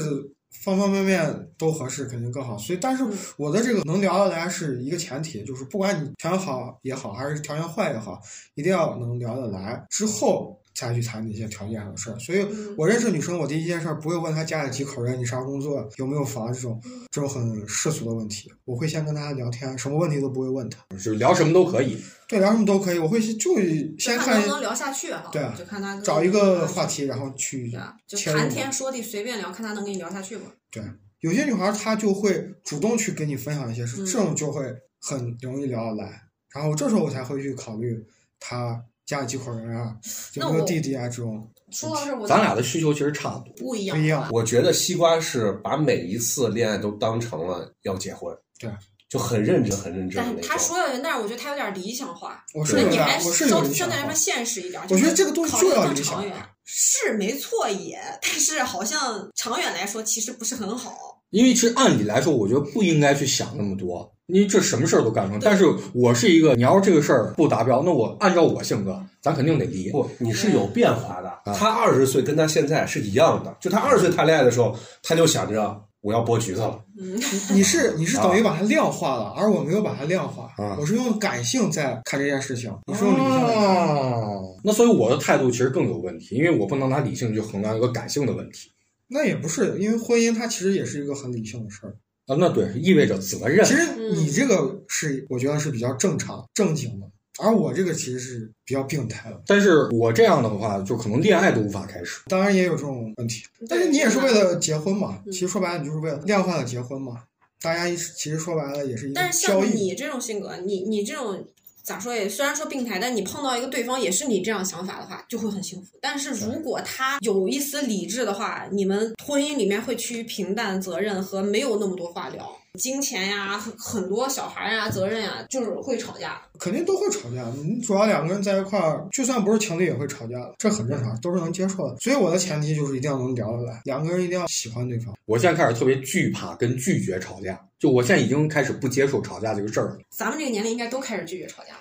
[0.64, 2.58] 方方面面都合适，肯定更好。
[2.58, 3.04] 所以，但是
[3.38, 8.20] 我的这个能聊得来是一个前提，就是不管你条件好也好，还是条件坏也好，
[8.56, 12.20] 一定要能聊得来，之后才去谈那些条件上的事儿。
[12.20, 20.86] 所以嗯我认识女生，我第一件事儿不会问她家里几口人，你啥工作，有没有房这种这种很世俗的问题，我会先跟她聊天，什么问题都不会问她。
[20.92, 21.98] 就是聊什么都可以。
[22.28, 23.56] 对，聊什么都可以，我会就
[23.98, 30.44] 先看看能不能聊下去哈，对啊就看他找一个话题，然后去对啊，就谈天说地随便聊，看他能跟你聊下去不？
[30.70, 30.84] 对，
[31.22, 34.64] 有些女孩她就会主动去跟你分享一些事，嗯这种就会
[35.00, 36.22] 很容易聊得来。
[36.54, 38.06] 然后这时候我才会去考虑
[38.42, 39.96] 她家里几口人啊，
[40.34, 43.54] 有那我没有弟弟啊这种说到这，我咱俩的需求其实差不多。
[43.56, 44.30] 不一样不一样。
[44.32, 48.36] 我觉得西瓜是把每一次恋爱都当成了要结婚。
[48.60, 48.70] 对，
[49.08, 50.50] 就很认真、很认真的但那种。
[50.50, 52.44] 他说的，但是我觉得他有点理想化。
[52.54, 54.14] 我是你还，我是有相理想化相对来说。
[54.14, 54.82] 现实一点。
[54.84, 56.36] 我觉得这个东西就要理想更长远。
[56.66, 61.17] 是没错也，但是好像长远来说其实不是很好。
[61.30, 65.40] 因为其实按理来说，我觉得不应该去想那么多，因为这什么事儿都干成。
[65.42, 69.92] 但是我是一个，你要是这个事儿不达标，那我按照我性格，咱肯定得离。
[69.92, 71.28] 不，你是有变化的。
[71.30, 76.80] 啊他二十岁跟他现在是一样的，就他二十岁谈恋爱的时候，他就想着我要剥橘子了。
[77.54, 83.64] 你是你是等于把它量化了，而我没有把它量化啊，我是用感性在看这件事情，你是用理性在看。
[83.66, 88.72] 哦，那所以我的态度其实更有问题，因为我不能拿理性去衡量一个感性的问题
[89.10, 91.96] 那也不是，因为婚姻它其实也是一个很理性的事儿。
[92.28, 92.36] 啊。
[92.40, 93.74] 那对，意味着责任其。
[93.74, 99.42] 实嗯你这个是我觉得是比较正常正经的，而我这个其实是比较病态的。
[99.48, 102.22] 但是我这样的话，就可能恋爱都无法开始。
[102.28, 105.22] 当然也有这种问题，但是你也是为了结婚嘛？
[105.32, 107.24] 其实说白了，你就是为了量化的结婚嘛。
[107.60, 109.68] 大家一其实说白了也是一个但是交易。
[109.70, 111.44] 像你这种性格，你你这种
[111.88, 115.98] 咋说也虽然说病态，但你碰到一个对方也是你这样想法的话，就会很幸福。
[116.02, 122.46] 但是如果他有一丝理智的话，你们婚姻里面会趋于平淡、责任和没有那么多话聊，
[122.78, 126.42] 金钱呀、很很多小孩呀、责任呀，就是会吵架。
[126.60, 127.44] 肯定都会吵架。
[127.64, 131.98] 你主要两个人在一块儿，就算不是情侣也会吵架的，这很正常，都是能接受的。
[132.00, 135.16] 所以我的前提就是一定要能聊得来，两个人一定要喜欢对方。
[135.26, 139.98] 我现在开始特别惧怕跟拒绝吵架，就我现在已经开始不接受吵架这个事儿了。
[140.10, 141.80] 咱们这个年龄应该都开始拒绝吵架了。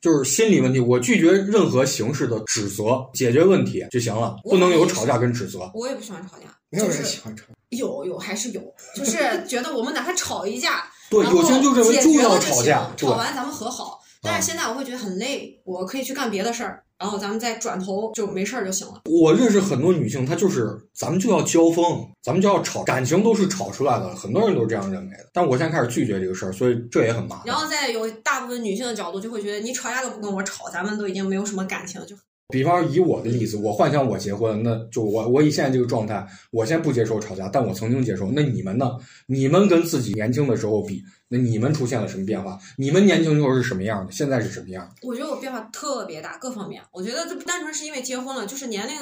[0.00, 5.68] 就是心理问题，我拒绝任何形式的指责，解决问题就行了，不能有吵架跟指责。
[5.74, 7.44] 我也不喜欢吵架，没有人喜欢吵。
[7.70, 8.62] 有有还是有，
[8.96, 14.00] 就是觉得我们哪怕吵一架， 对，然后有些人就认为就要吵架，吵完咱们和好。
[14.20, 19.02] 但是现在我会觉得很累，我可以去干别的事儿，然后咱们再转头就没事儿就行了。
[19.04, 25.28] 我认识很多女性，她就是咱们就要交锋，咱们就要吵，感情都是吵出来的，很多人都是这样认为的。
[25.32, 27.44] 但我现在开始拒绝这个事儿，所以这也很麻烦。
[27.46, 32.16] 然后再有大部分女性的角度就会觉得，你吵架都不跟我吵，咱们都已经没有什么感情了，就
[32.50, 38.30] 比方以我的例子，我幻想我结婚，那就我我以现在这个状态，我现在不接受吵架，但我曾经接受。
[38.30, 38.90] 那你们呢？
[39.26, 42.58] 你们跟自己年轻的时候比，那你们出现了什么变化？
[42.78, 44.10] 你们年轻时候是什么样的？
[44.10, 44.90] 现在是什么样？
[45.02, 46.82] 我觉得我变化特别大，各方面。
[46.90, 48.94] 我觉得这不单纯是因为结婚了，就是年龄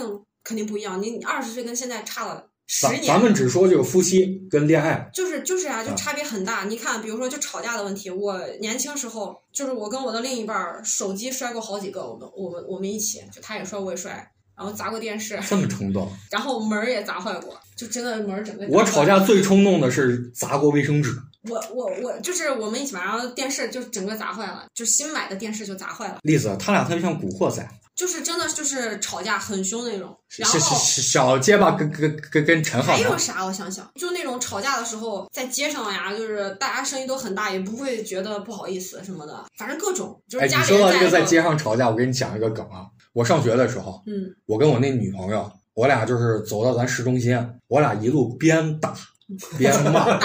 [0.42, 1.00] 肯定不一样。
[1.00, 6.64] 你二十岁跟现在差了十年，咱咱们只说这个夫妻跟恋爱，就是就是啊，就啊差别很大。
[6.64, 14.10] 你看，比如说就吵架的问题，我年轻时候就是我跟我的另一半儿手机摔过好几个，我们我们我们一起，就他也摔我也摔，
[14.56, 16.10] 然后砸过电视，这么冲动。
[16.30, 18.66] 然后门儿也砸坏过，就真的门儿整个。
[18.68, 21.10] 我吵架最冲动的是砸过卫生纸。
[21.48, 30.16] 我我我就是我们一起玩，然后电视就整个砸坏了，就新买的电视就砸坏了，例子，他俩特别像古惑仔，就是真的就是吵架很凶那种。
[30.36, 33.44] 然小后小小结巴跟跟跟跟陈浩南，还有啥？
[33.44, 42.86] 我想想，就那种吵架的时候，在街上呀，就是大家声音都很大，也不会觉得不好意思什么的，反正各种就哎，是说到这个在街上吵架，我给你讲一个梗啊。
[43.12, 47.34] 我上学的时候，嗯，我跟我那女朋友，我俩就是走到咱市中心，
[47.66, 48.94] 我俩一路边打
[49.58, 50.18] 边骂。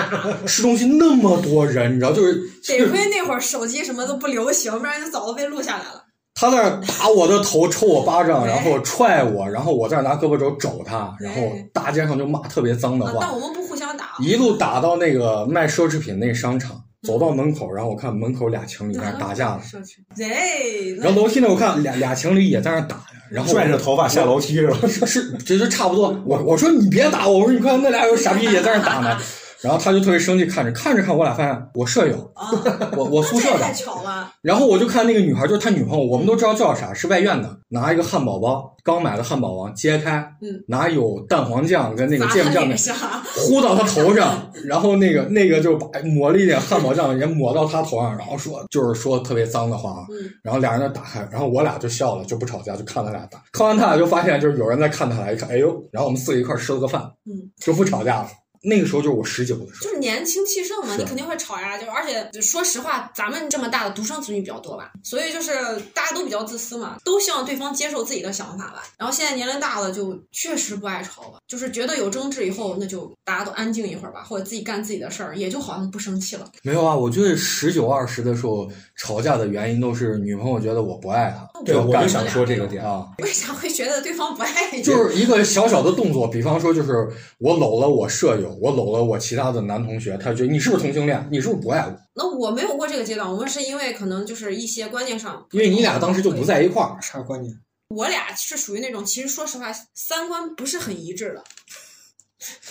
[0.45, 2.33] 市中心那么多人，你知道，就是
[2.67, 6.03] 得亏那会儿手机什么都不流行，不然就早都被录下来了。
[6.33, 13.17] 他在那儿打我的头，抽我巴掌，哎然后踹我，然后我在那拿胳膊肘肘他，然后哎大街上就骂特别脏的啊，话。
[13.21, 19.97] 但我们不互相打，一路打到那个卖奢侈品那商场，走到门口，然后我看门口俩情侣在那打架呢，奢侈。
[20.15, 24.77] 对，然后楼梯那我看俩俩情侣也在那打呀，然后拽着头发下楼梯是吧？
[24.87, 26.21] 是是，其实差不多。
[26.25, 29.17] 我我说你别打我，我说你看那俩有傻逼也在那打呢，
[29.61, 32.49] 然后他就特别生气，看着看着看，我俩发现我舍友，啊，
[32.97, 34.31] 我我宿舍的这也太，巧了。
[34.41, 42.95] 然后我就看那个女孩，就是他女朋友，我们都知道叫啥，是外院的，拿一个汉堡包，刚买的汉堡王揭开，嗯，拿有蛋黄酱跟那个砸芥末酱的脸上，
[43.35, 53.43] 糊到他头上，然后那个那个就把抹了一点汉堡酱也抹到他头上，然后说就是说特别脏的话，嗯，然后俩人就打开，然后我俩就笑了，就不吵架，就看他俩打。
[53.51, 58.27] 看完他俩就发现就是有人在看他俩，一看，哎呦，然后我们四个一块儿吃了个饭，嗯，就不吵架了。
[58.63, 61.77] 那个时候就是我十九的时候，就是年轻气盛嘛，你肯定会吵呀。
[61.77, 65.53] 就而且就说实话，咱们这么大的独生子女比较多吧，所以就是
[65.93, 68.83] 大家都比较自私嘛，都希望对方接受自己的想法吧。
[68.97, 76.45] 然后现在年龄大了，就确实不爱吵了，就是觉得有争执以后，那就大家都安静一会儿吧，或者自己干自己的事儿，也就好像不生气了。
[76.63, 76.95] 没有啊。
[76.95, 82.83] 我觉得十九二十的时候吵架的原因都是女朋友觉得我不爱她，对，我就想说这个点。
[82.83, 83.07] 啊。
[83.19, 84.83] 为啥会觉得对方不爱你？
[84.83, 91.27] 就是一个小小的动作，比方说，就是我搂了我舍友，我搂了我其他的男同学，他觉得你是不是同性恋？
[91.31, 91.95] 你是不是不爱我？
[92.13, 96.97] 那我没有过这个阶段，我们是因为可能就是一些观念上，因为你俩当时就不在一块儿。
[97.01, 97.53] 啥观念？
[97.89, 101.43] 我俩是属于那种，其实说实话，三观不是很一致的。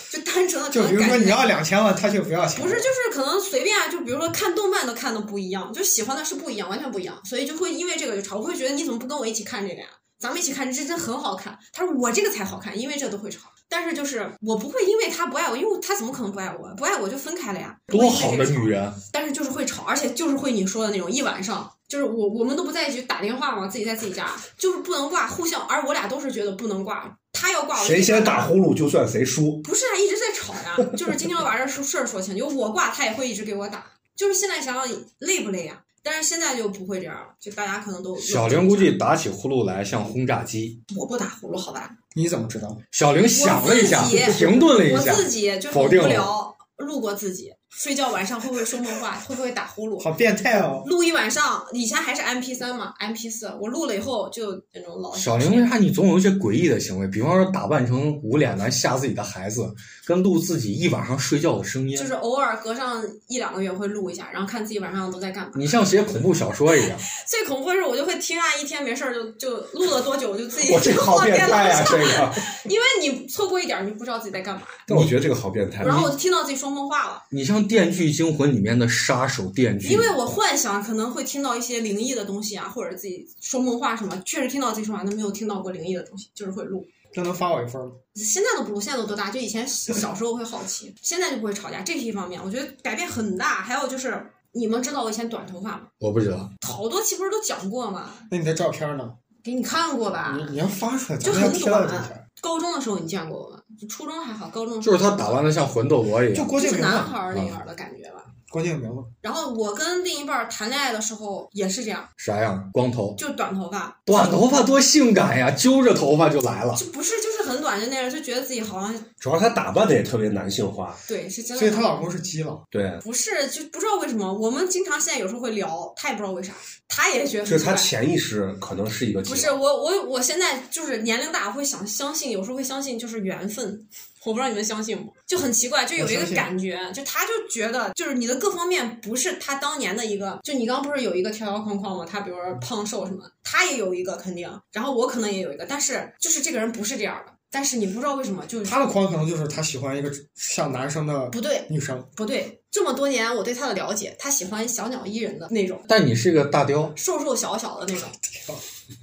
[0.09, 2.61] 就单纯的就比如说你要两千万，他就不要钱。
[2.61, 8.37] 不是，就是可能随便啊，就比如说看动漫都看的不一样，就喜欢的是不一样，完全不一样，所以就会因为这个就吵。
[8.37, 9.87] 我会觉得你怎么不跟我一起看这个呀？
[10.19, 11.57] 咱们一起看，这真很好看。
[11.71, 13.50] 他说我这个才好看，因为这都会吵。
[13.73, 16.67] 但是就是我不会因为他不爱我，因为他怎么可能不爱我？
[16.75, 17.73] 不爱我就分开了呀。
[17.87, 18.93] 多好的女人！
[19.13, 29.61] 但是就是会吵，而且就是会你说的那种一晚上，就是我我们都不在一起打电话嘛，自己在自己家，就是不能挂，互相，而我俩都是觉得不能挂，他要挂我谁先打呼噜就算谁输。
[29.61, 33.85] 不是啊，一直在吵呀，就是今天要把这事事儿说清，就我挂他也会一直给我打，
[34.17, 34.85] 就是现在想想
[35.19, 35.81] 累不累呀？
[36.03, 40.83] 但是现在就不会这样了，就大家可能都小玲估计打起呼噜来像轰炸机。
[40.97, 41.91] 我不打呼噜，好吧？
[42.13, 42.77] 你怎么知道？
[42.91, 44.03] 小玲想了一下
[44.37, 50.03] 停顿了一我下，自己就很无否定了聊，录过自己睡觉晚上会不会说梦话， 会不会打呼噜？
[50.03, 50.83] 好变态哦！
[50.85, 57.07] 录一晚上，以前还是 M P 三嘛，M P 四，我录了以后就那种老小玲为啥你总有一些诡异的行为？
[57.07, 59.73] 比方说打扮成无脸男吓自己的孩子，
[60.05, 65.51] 跟录自己一晚上睡觉的声音，就是偶尔隔上一两个月会录一下，然后看自己晚上都在干嘛。
[65.55, 66.97] 你像写恐怖小说一样。
[67.25, 72.31] 最恐怖的是，我就会听啊，一天没事儿就就录了多久，我就自己 我这个好放变电脑态呀、上，这个。
[72.65, 74.63] 因为你错过一点儿，你不知道自己在干嘛。
[74.85, 75.83] 但我觉得这个好变态。
[75.83, 86.85] 然后我就听到自己说梦话了，你像《电锯惊魂》里面的杀手电锯，因为我幻想可能会听到一些灵异的东西啊，或者自己说梦话什么，确实听到自己说话，但没有听到过灵异的东西，就是会录。
[87.13, 87.91] 那能发我一份吗？
[88.15, 89.29] 现在都不录，现在都多大？
[89.29, 93.61] 就以前小时候会好奇， 现在就不会吵架，这是一方面，我觉得改变很大。
[93.61, 95.81] 还有就是，你们知道我以前短头发吗？
[95.99, 98.11] 我不知道，好多期不是都讲过吗？
[98.29, 99.11] 那你的照片呢？
[99.43, 100.37] 给你看过吧？
[100.37, 102.29] 你你要发出来，就很短。
[102.41, 103.59] 高中的时候你见过我吗？
[103.79, 106.35] 就初中还好，高中的时候就是他打扮的像魂斗罗一样。
[106.35, 108.25] 就郭敬明男，孩儿那样的感觉吧。
[108.49, 112.69] 郭敬明吗，然后我跟另一半谈恋爱的时候也是这样，啥样？
[112.73, 115.49] 光头，就短头发，短头发多性感呀！
[115.51, 116.75] 揪着头发就来了。
[116.75, 120.97] 就不是就是很短，就那样，就觉得自己好像主要她打扮的也特别男性化。
[121.07, 121.59] 对是真的。
[121.59, 122.63] 所以她老公是基佬。
[122.71, 126.53] 对，不是就不知道为什么，我们经常现在有时候会聊，他也不知道为啥，
[126.87, 133.87] 他也觉得就是他潜意识可能是一个不是我我我现在就是年龄大，会想相信，有时候会相信就是缘分。
[134.23, 135.11] 我不知道你们相信不？
[135.25, 142.05] 就很奇怪，就有一个感觉，就他就觉得就是你的各方面不是他当年的一个，就你刚刚不是有一个条条框框吗？
[142.07, 158.07] 他比如说胖瘦什么，他也有一个肯定，然后我可能也有一个，但是就是这个人不是这样的，但是你不知道为什么就是他的框可能就是他喜欢一个像男生的不对女生，不对，这么多年我对他的了解，他喜欢小鸟依人的那种，但你是个大雕，瘦瘦小小的那种，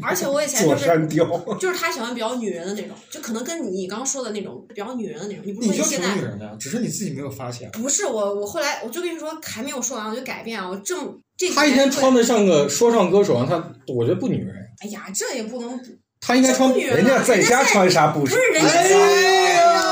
[0.03, 1.27] 而且我以前座 就是山雕。
[1.61, 5.43] 就是他喜欢比较女人的那种，就可能跟你刚说的那种比较女人的那种。
[5.45, 7.71] 你不说你现在女人的，只是你自己没有发现。
[7.73, 10.69] 不是我，我后来我就跟你说还没有说完，我就改变啊！
[10.69, 13.57] 我正这他一天穿的像个说唱歌手啊，他
[13.93, 14.55] 我觉得不女人。
[14.81, 15.79] 哎呀，这也不能
[16.21, 18.35] 他应该穿人人家在家穿啥不是？
[18.35, 19.83] 不是人家哎现在，呀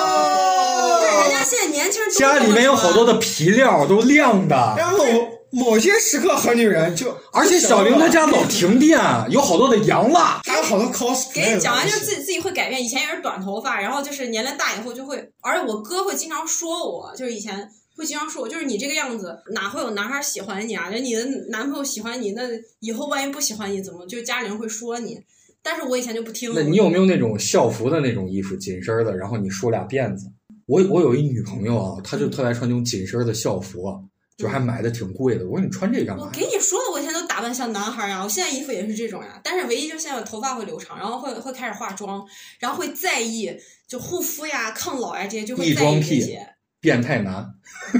[0.82, 5.04] 不是人家现在年轻家里面有好多的皮料都亮的，然后
[5.50, 10.40] 某些时刻很女人，就而且小玲她家老 停电，有好多的洋蜡。
[10.44, 11.32] 还有好多 cos。
[11.32, 12.82] 给你讲完，就是自己自己会改变。
[12.82, 20.90] 以前也是短头发，然后就是年龄大以后就会，而且我哥会经常说我，就是以前会经常说我，就是你这个样子哪会有男孩喜欢你啊？
[20.90, 22.42] 就你的男朋友喜欢你，那
[22.80, 24.04] 以后万一不喜欢你怎么？
[24.06, 25.18] 就家里人会说你。
[25.66, 26.52] 但是我以前就不听。
[26.54, 30.30] 那你有没有那种校服的那种衣服，紧身的，然后你梳俩辫子？
[30.66, 33.98] 我我有一女朋友啊，她就特爱穿那种紧身的校服啊，
[34.36, 35.44] 就还买的挺贵的。
[35.48, 36.30] 我说你穿这干我嘛？
[36.32, 39.40] 给你说了，我以前都打扮像男孩呀，我现在衣服也是这种呀。
[39.42, 42.24] 但是唯一就是现在我头发会留长，然后会会开始化妆，
[42.60, 43.50] 然后会在意
[43.88, 46.48] 就护肤呀、抗老呀这些，就会在异装癖意这些。
[46.80, 47.44] 变态男，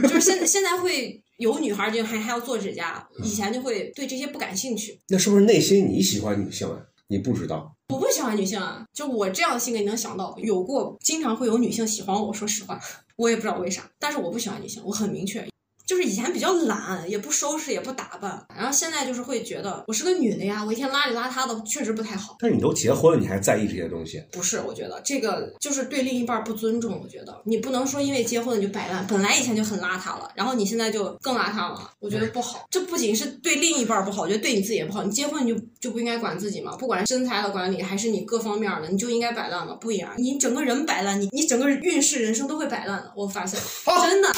[0.02, 5.00] 就是现在现在会有女孩儿就还还要做指甲，以前就会对这些不感兴趣。
[5.08, 6.78] 那是不是内心你喜欢女性啊？
[7.08, 12.32] 你不知道，我不喜欢女性啊，就我这样的性格，你能想到有过，经常会有女性喜欢我。
[12.32, 12.80] 说实话，
[13.16, 15.46] 我也不知道为啥，但是我不喜欢女性，我很明确。
[15.86, 22.36] 就是以前比较懒，也不收拾，也不打扮，然后现在就是会觉得我是个女的呀，我一天邋里邋遢的，确实不太好。
[22.40, 24.20] 但是你都结婚了，你还在意这些东西？
[24.32, 27.00] 不是，我觉得这个就是对另一半不尊重。
[27.00, 32.66] 我觉得你不能说因为结婚你就摆烂，本来以前就很邋遢了，然后你现在就更邋遢了，我觉得不好。
[32.68, 35.04] 这不仅是对另一半不好，我觉得对你自己也不好。
[35.04, 40.12] 你结婚你就就不应该管自己嘛，不管是身材的管理还是你各方面的，你就应该摆烂嘛，不一样。
[40.18, 43.12] 你整个人摆烂，你你整个运势人生都会摆烂的。
[43.14, 44.28] 我发现 真的，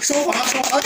[0.00, 0.78] 升华升华，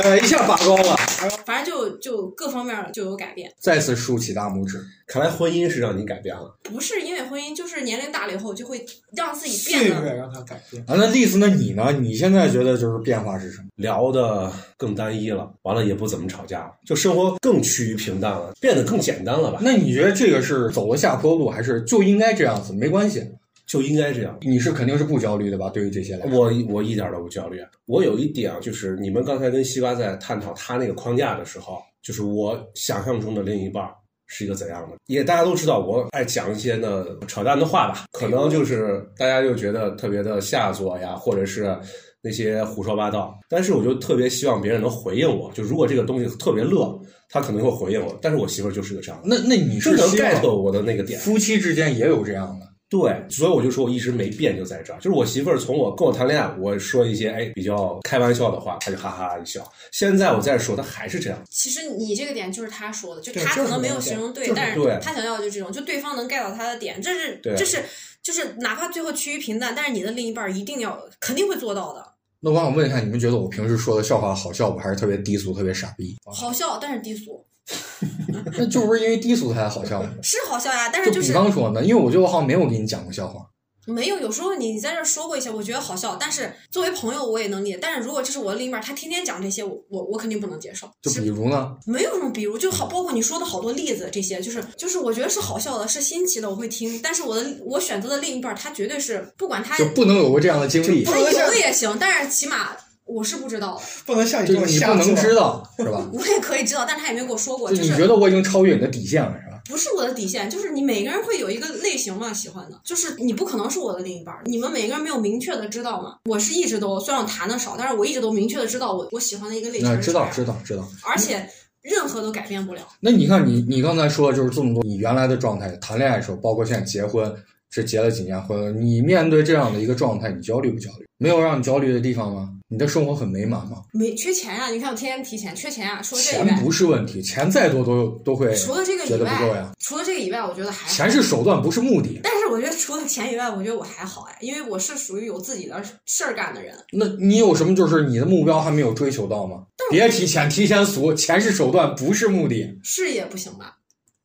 [0.00, 0.96] 哎，一下拔高了，
[1.44, 3.52] 反正就就各方面就有改变。
[3.58, 4.80] 再次竖起大拇指。
[5.06, 6.56] 看来婚姻是让你改变了。
[6.62, 10.80] 不是因为婚姻，就是年龄大了以后就会让自己岁变得月让他改变。
[10.84, 11.90] 啊，那丽丝，那你呢？
[11.90, 13.64] 你现在觉得就是变化是什么？
[13.74, 19.58] 聊的更单一了，完了也不怎么吵架了，就生活更趋于平淡了，变得更简单了吧？
[19.60, 22.72] 那你觉得这个是走了下坡路，还是就应该这样子？
[22.72, 23.26] 没关系，
[23.70, 24.36] 就应该这样。
[24.42, 25.70] 你是肯定是不焦虑的吧？
[25.70, 27.60] 对于这些来说，我我一点都不焦虑。
[27.86, 33.94] 我有一点啊，就是你们刚才跟西瓜在探讨他那个框架的时候，就是我想象中的另一半儿
[34.26, 34.96] 是一个怎样的。
[35.06, 41.78] 也大家都知道，我爱讲一些呢扯淡的话吧，可能就是大家就觉得特别的下作呀，或者是
[42.20, 43.38] 那些胡说八道。
[43.48, 48.18] 但是我就特别希望别人能回应我，就如果这个东西特别乐，他可能会回应我。
[48.20, 51.20] 但是我媳妇儿就是个这样的，那那你是能 get 我的那个点。
[51.20, 52.66] 夫妻之间也有这样的？
[52.90, 54.96] 对，所以我就说我一直没变，就在这儿。
[54.96, 59.64] 就是我媳妇儿从我跟我谈恋爱，我说一些哎比较开玩笑的话，她就哈哈一笑。
[59.92, 61.40] 现在我再说，她还是这样。
[61.48, 67.80] 其实你这个点就是他说的，就对就是他可能没有形容对，就是但是他想要的就这种，就对方能 get 到他的点，这是对这是
[68.24, 72.04] 就是哪怕最后趋于平淡，但是你的另一半一定要肯定会做到的，
[72.40, 74.78] 那我想问一下，你们觉得我平时说的笑话好笑不？
[74.80, 76.16] 还是特别低俗、特别傻逼？
[76.24, 77.44] 好笑但是低俗，
[78.56, 80.10] 那就不是因为低俗才好笑吗？
[80.22, 83.46] 是好笑呀，但就是比就是方说呢，因为我觉得我好像没有给你讲过笑话。
[83.86, 87.78] 没有，有时候你在这说过一些，我觉得好笑，但是作为朋友我也能理解。
[87.80, 90.88] 但是如果这是我的另一半，他天天讲这些，我我我肯定不能接受。
[91.02, 97.00] 就是比如呢，没有什么比如，就好，包括你说的好多例子，这些就是就是我觉得是好笑的，是新奇的，我会听。
[97.02, 102.76] 但是我的我选择的另一半，他绝对是不管他就不能有过这样的经历，他有的也行，但是起码
[103.10, 106.06] 我是不知道的，不能像你这么瞎你不能知道，是吧？
[106.12, 109.60] 我也可以知道，但是他也没跟我说过，就是你觉得我已经超越你的底线了，是吧？
[109.68, 116.16] 不是我的底线，就是你每个人会有一个类型嘛，喜欢的，就是你不可能是我的另一半儿，你们每个人没有明确的知道嘛。
[116.24, 120.88] 我是一直都虽然我谈的少，但是我一直都明确的知道我我喜欢的一个类型知道知道知道。
[121.02, 121.48] 而且
[121.82, 122.82] 任何都改变不了。
[123.00, 127.32] 那你看你你刚才说的就是这么多，你原来的状态，谈恋爱的时候，包括现在结婚，
[127.70, 131.06] 这结了几年婚，你面对这样的一个状态，你焦虑不焦虑？
[131.18, 132.50] 没有让你焦虑的地方吗？
[132.72, 133.82] 你的生活很美满吗？
[133.92, 140.94] 没缺钱呀、你看我天天提钱，缺钱呀、除了这个钱，不是问题，钱再多都都会除了这个觉以外得不够呀。，除了这个以外，我觉得还好。
[140.94, 142.20] 钱是手段，不是目的。
[142.22, 146.72] 但是我觉得除了钱以外，我觉得我还好哎，因为我是属于有自己的事儿干的人。
[146.92, 149.64] 那你有什么就是你的目标还没有追求到吗？
[149.90, 152.78] 别提钱，提钱俗，钱是手段，不是目的。
[152.84, 153.78] 事业不行吧？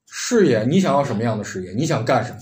[0.08, 1.74] 事业，你想要什么样的事业？
[1.76, 2.38] 你想干什么？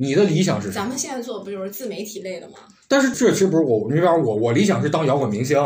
[0.00, 0.74] 你的理想是什么？
[0.74, 2.54] 咱们现在做的不就是自媒体类的吗？
[2.88, 5.56] 但是这其实不是我，你比方我，我理想是当摇滚明星，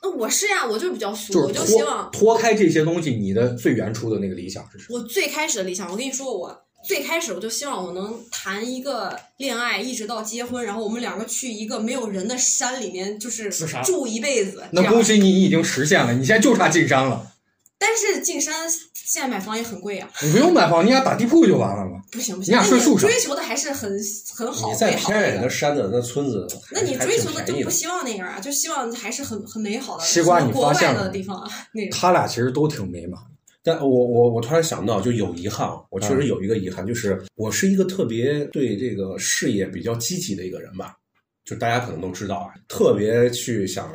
[0.00, 4.98] 那我是呀，我就比较俗，我就是脱就希望脱开这些东西，你的最原初的那个理想是什么？
[4.98, 6.56] 我最开始的理想，我跟你说，我
[6.86, 14.62] 最开始我就希望我能谈一个恋爱，一直到结婚，然后我们两个去一个没有人的山里面，就是自杀住一辈子。
[14.70, 17.31] 那恭喜你，你已经实现了，你现在就差进山了。
[17.82, 18.54] 但是进山
[18.92, 22.00] 现在买房也很贵呀、你不用买房，你俩打地铺就完了嘛。
[22.12, 23.90] 不行不行，你俩睡树上追求的还是很
[24.32, 25.50] 很好你在偏远的的。
[25.50, 30.04] 山的那村子，那你追求的就不希望那样啊，就希望还是很很美好的。
[30.04, 31.98] 西瓜你什么国外发现了的地方啊，那种。
[31.98, 33.20] 他俩其实都挺美满。
[33.64, 40.96] 但我我我突然想到，就有遗憾，我确实有一个遗憾，就是我是一个特别对这个事业比较积极的一个人吧，
[41.44, 43.88] 就大家可能都知道啊，特别去想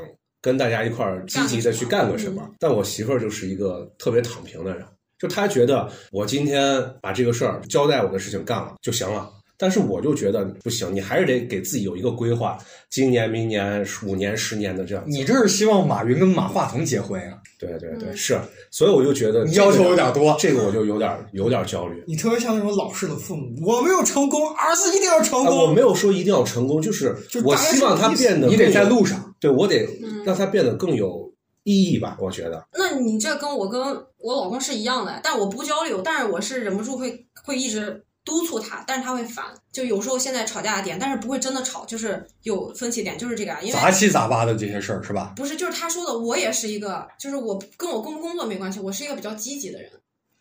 [0.48, 2.50] 跟大家一块儿积极的去干个什么。
[2.58, 4.82] 但我媳妇儿就是一个特别躺平的人，
[5.20, 9.30] 就她觉得我今天把这个事儿交代我的事情干了就行了。
[9.58, 12.58] 但是我就觉得不行，你还是得给自己有一个规划，
[12.90, 15.04] 今年、明年、五年、十年的这样。
[15.06, 17.38] 你这是希望马云跟马化腾结婚呀？
[17.60, 18.40] 对对对，嗯是，
[18.70, 22.04] 所以我就觉得这个你要求有点多这个我就有点有点焦虑。
[22.08, 25.68] 你特别像那种老式的父母，我没有成功，儿子一定要成啊，我。
[25.72, 29.34] 没有说一定要成功，就是我希望他变得你得在路上。
[29.40, 31.32] 对我得嗯让他变得更有
[31.64, 32.66] 意义吧，我觉得。
[32.74, 33.80] 那你这跟我跟
[34.18, 39.46] 我老公是一样的，但我不焦虑，但是我是忍不住会会一直督促他，但是他会烦。
[39.72, 45.32] 就有时候现在吵架的点，但是不会真的吵，就是有分歧点，就是这个啊，因为杂七杂八的这些事儿是吧？
[45.38, 49.90] 不是就是他说的，我也是一个，就是我跟我工不工作没关系，我是一个比较积极的人。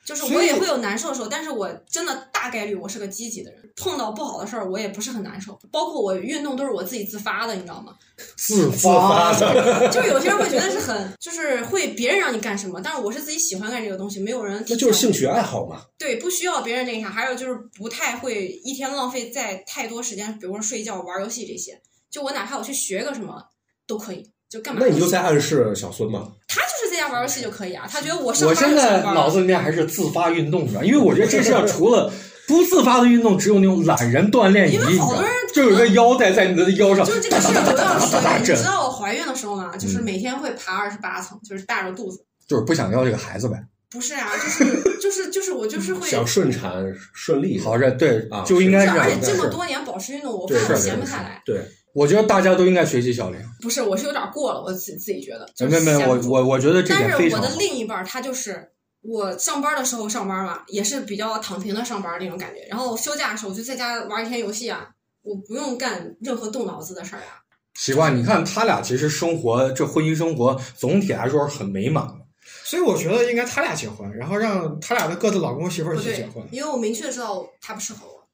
[0.06, 5.58] 就是我也会有难受的时候，但是我真的大概率我是个积极的人，碰到不好的事儿我也不是很难受。
[5.72, 7.96] 包括我运动都是我自己自发的，你知道吗？
[8.38, 15.82] 自发的， 就是有些人会觉得是很，就是会别人让你干什么，但是我是自己喜欢干这个东西，没有人那就是兴趣爱好嘛。
[15.98, 17.10] 对，不需要别人那个啥。
[17.10, 21.80] 还有就是不太会一天浪费在太多时间，比如说睡觉、玩游戏这些。
[22.08, 23.42] 就我哪怕我去学个什么
[23.86, 24.80] 都可以，就干嘛？
[24.84, 26.28] 那你就在暗示小孙嘛。
[26.48, 32.12] 他就是在家玩游戏就可以啊，他觉得我上我班就现在上班脑子里面还是自发运动的，因为我觉得这世上 除了
[32.46, 35.30] 不自发的运动，只有那种懒人锻炼仪，因为好多人？
[35.54, 42.18] 就有一个腰带在你的腰上，就是这个事儿我要说，你知，道我怀孕的时候嘛，嗯就是每天会爬二十八层，就是大着肚子。
[42.46, 43.56] 就是不想要这个孩子呗。
[43.90, 46.72] 不是啊，就是就是就是我就是会，想顺产
[47.14, 47.58] 顺利。
[47.58, 49.18] 好着，对啊，就应该这样而且。
[49.20, 51.40] 这么是多年保持运动，我对怕我闲不下来。
[51.46, 51.64] 对，
[51.96, 53.40] 我觉得大家都应该学习小玲。
[53.62, 55.48] 不是，我是有点过了，我自己自己觉得。
[55.56, 57.54] 就没没，我我我觉得这但是我点非常好的。
[57.58, 58.70] 另一半儿他就是
[59.00, 62.66] 我上班的时候上班嘛，也是比较躺平的上班那种感觉。
[62.68, 64.90] 然后休假的时候就在家玩一天游戏啊，
[65.22, 67.40] 我不用干任何动脑子的事儿啊。
[67.72, 72.26] 习惯，你看他俩其实生活这婚姻生活总体来说是很美满的。
[72.62, 78.28] 所以我觉得应该他俩结婚，然后让他俩的各自老公媳妇儿去结婚。，因为我明确知道他不适合我。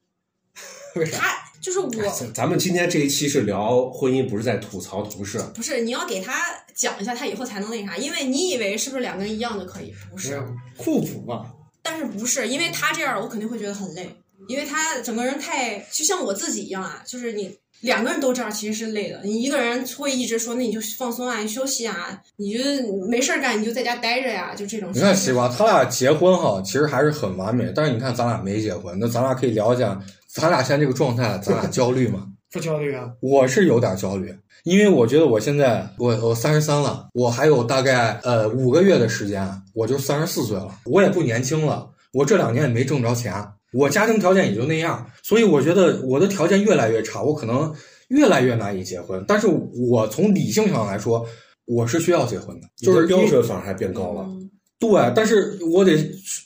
[0.99, 1.19] 为啥？
[1.19, 5.39] 他就是我，咱咱们今天这一期是聊婚姻，不是在吐槽同事。
[5.55, 6.35] 不是你要给他
[6.75, 7.97] 讲一下，他以后才能那啥。
[7.97, 9.95] 因为你以为是不是两个人一样就可以？
[10.11, 10.43] 不是，
[10.77, 11.47] 互补嘛。
[11.81, 14.11] 但是不是，因为他这样，我肯定会觉得很累，
[14.49, 19.21] 因为他整个人太就像我自己一样啊，就是你两个人都这样，其实是累的。
[19.23, 22.59] 你一个人会一直说，那你就放松啊，你休息啊，你就
[23.09, 24.91] 没事儿干，你就在家待着呀，就这种。
[24.93, 27.73] 你看西瓜，他俩结婚哈，其实还是很完美。
[27.73, 30.01] 但是你看咱俩没结婚，那咱俩可以聊一下，
[30.35, 32.27] 咱俩现在这个状态，咱俩焦虑吗？
[32.53, 33.11] 不焦虑啊？
[33.21, 43.35] 我是有点焦虑，因为我觉得我现在我我三十三了，我还有大概呃五个月的时间，我就三十四岁了，我也不年轻了，我这两年也没挣着钱，
[43.73, 47.75] 我家庭条件也就那样，所以我觉得我的条件越来越差，我可能
[48.09, 49.25] 越来越难以结婚。
[49.27, 51.27] 但是我从理性上来说，
[51.65, 54.25] 我是需要结婚的，就是标准反而还变高了。
[54.29, 54.51] 嗯
[54.83, 55.97] 对，但是我得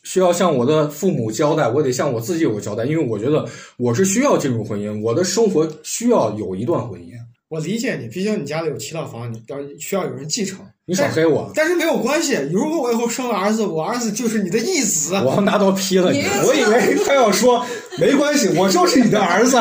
[0.04, 7.12] 需要向我的父母交代，我得向我自己有个交代，因为我觉得我是需要进入婚姻，我的生活需要有一段婚姻。
[7.48, 10.58] 我理解你，毕竟你家里有七套房，你要需要有人继承。
[10.88, 15.14] 你少黑我，但是没有关系，如果我以后生了儿子，我儿子就是你的义子。
[15.14, 16.18] 我要拿刀劈了你！
[16.18, 17.64] 你我以为他要说
[17.98, 19.56] 没关系，我就是你的儿子。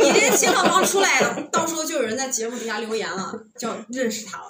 [0.00, 1.33] 你这七套房出来了，
[2.14, 4.44] 人在节目底下留言了，就认识他了。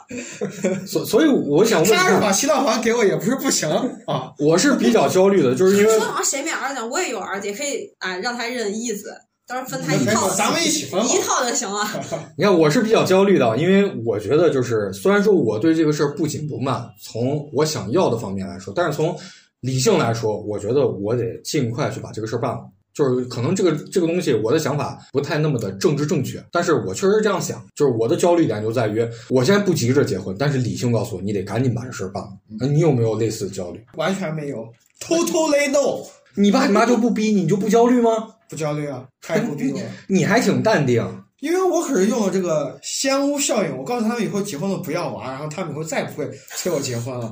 [0.87, 3.69] 所所以我想问一下，他是把西大房给我也不是不行
[4.07, 4.33] 啊。
[4.39, 9.15] 我是比较焦虑的，就是因为说好像谁没儿子，我也有儿子，也可以啊，让他认义子，
[9.47, 11.89] 到时候分他一套，咱们一起分 一套就行了。
[12.37, 19.17] 你看我是比较焦虑的，因为我觉得就是虽然说我对这个事儿不紧不慢，从我想要的方面来说，但是从
[19.61, 22.65] 理性来说，我觉得我得尽快去把这个事儿办了。
[22.95, 27.63] 就是可能这个这个东西，我的想法不太那么的政治正确，但是我确实是这样想。
[27.75, 32.31] 就是我的焦虑点就在于，我现在不急着结婚，但是理性告诉我，你得赶紧把这事儿办了。
[32.61, 33.85] 那你有没有类似的焦虑？
[33.97, 34.67] 完全没有
[35.01, 36.07] ，totally no，
[36.41, 38.11] 你爸你妈就不逼你，你就不焦虑吗？
[38.49, 39.87] 不焦虑啊，太不逼我了。
[40.09, 41.05] 你还挺淡定。
[41.41, 47.31] 因为我可是用了这个仙屋效应，我告诉他们以后结婚了不要娃，然后他们以后再也不会催我结婚了。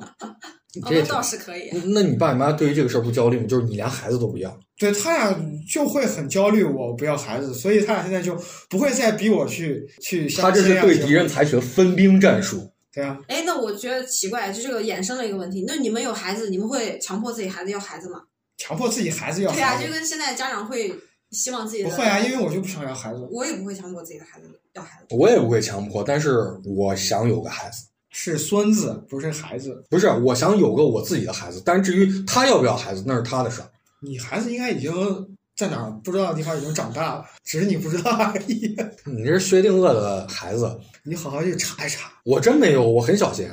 [0.80, 1.70] 哦，这倒是可以。
[1.92, 3.46] 那你爸你妈对于这个事儿不焦虑吗？
[3.46, 4.58] 就是你连孩子都不要。
[4.78, 8.34] 对他俩就会很焦虑，我不要孩子，所以他俩现在就
[8.68, 12.68] 不会再逼我去去相他这是对敌人采取了分兵战术。
[12.92, 15.64] 对啊，哎，那我觉得奇怪，就这个衍生了一个问题。
[15.66, 18.20] 那你们有孩子，你们会强迫自己孩子要孩子吗？
[18.58, 20.94] 强迫自己孩子要对呀、就跟现在家长会
[21.30, 25.06] 希望自己的不会啊，因为我就不想要孩子，我也不会强迫自己的孩子要孩子。
[25.16, 29.82] 我也不会强迫，但是我想有个孩子，是孙子不是孩子。
[29.90, 33.68] 不是我想有个我自己的孩子，但是至于他要不要孩子，那是他的事儿。
[34.00, 34.92] 你孩子应该已经
[35.56, 38.76] 在哪儿不知道的地方已经长大了，只是你不知道而已。
[39.06, 43.48] 你这是薛定谔的孩子， 你好好去查一查，我真没有，我很小心，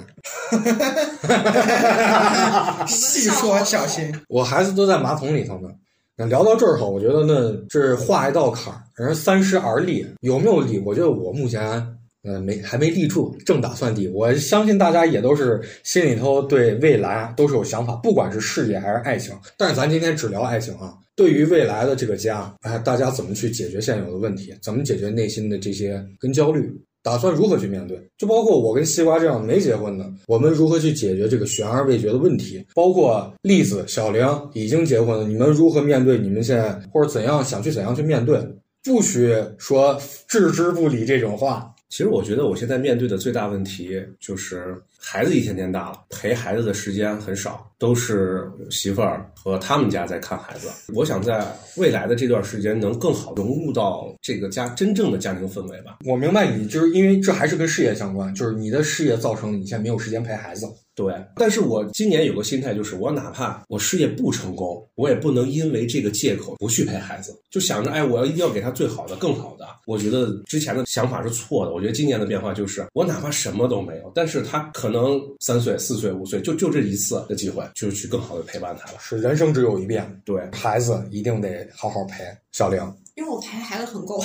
[2.87, 4.13] 细说小心。
[4.27, 5.69] 我孩子都在马桶里头呢。
[6.15, 10.77] 那聊到这儿哈，我觉得呢，这是画一道坎儿，人三十而立，有没有立？
[10.79, 14.07] 我觉得我目前呃没还没立住，正打算立。
[14.09, 19.35] 我相信大家也都是心里头对未来都是有想法，不管是事业还是爱情。
[19.57, 20.93] 但是咱今天只聊爱情啊。
[21.15, 24.53] 对于未来的这个家，哎，大家怎么去解决现有的问题？
[24.61, 26.71] 怎么解决内心的这些跟焦虑？
[27.01, 27.97] 打算如何去面对？
[28.17, 32.65] 就包括我跟西瓜这样没结婚的，我们如何去解决这个悬而未决的问题？
[32.75, 36.17] 包括栗子、小玲已经结婚了，你们如何面对？
[36.17, 38.37] 你们现在或者怎样想去怎样去面对？
[38.83, 41.73] 不许说置之不理这种话。
[41.89, 50.69] 其实我觉得我现在面对的最大问题就是孩子一天天大了，陪孩子的时间很少，都是媳妇儿和他们家在看孩子。
[50.93, 51.45] 我想在
[51.77, 55.99] 未来的这段时间能更好融入到这个家真正的家庭氛围吧。
[56.05, 60.67] 我明白你，就是因为这还是跟事业相关，就是你的事业造成你现在没有时间陪孩子。
[60.95, 69.65] 对，但是我今年有个心态，就是我哪怕我事业不成功，我也不能因为这个借口不去陪孩子，就想着哎，我要一定要给他最好的、更好的。
[69.87, 71.71] 我觉得之前的想法是错的。
[71.71, 78.97] 我觉得今年的变化就是，我哪怕什么都没有，但是他可能三岁、四岁、五岁，就就这一次的机会，就去更好的陪伴他了。
[78.99, 82.23] 是人生只有一遍，对，孩子一定得好好陪。
[82.51, 82.81] 小玲，
[83.15, 84.23] 因为我陪孩子很够，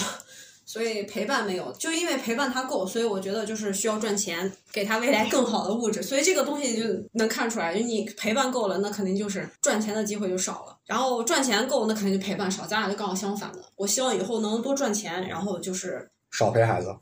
[0.64, 13.60] 所以陪伴没有，就因为陪伴他够，所以我觉得就是需要赚钱，给他未来更好的物质，所以这个东西就能看出来，就你陪伴够了，那肯定就是赚钱的机会就少了，然后赚钱够，那肯定就陪伴少，咱俩就刚好相反的。
[13.76, 16.92] 我希望以后能多赚钱，然后就是少陪孩子，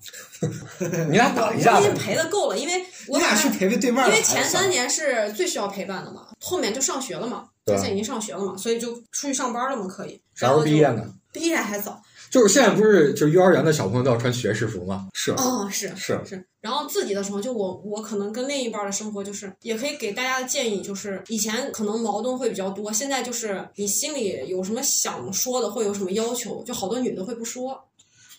[1.08, 1.94] 你俩打一架呗我已经。
[1.94, 10.20] 陪的够了，因为我你俩去陪陪对面的因为前三年是最需要陪伴的嘛，后面就上学了嘛，现在已经上学了嘛，所以就出去上班了嘛，可以。
[10.34, 11.02] 啥时候毕业呢？
[11.32, 12.02] 毕业还早。
[12.30, 15.08] 就是现在不是就是幼儿园的小朋友都要穿学士服吗？
[15.12, 16.42] 是哦，是是是。
[16.62, 27.78] 然后自己的时候，就我我可能跟另一半的生活，就是也可以给大家的建议，就是以前可能矛盾会比较多，现在就是你心里有什么想说的，或有什么要求，就好多女的会不说，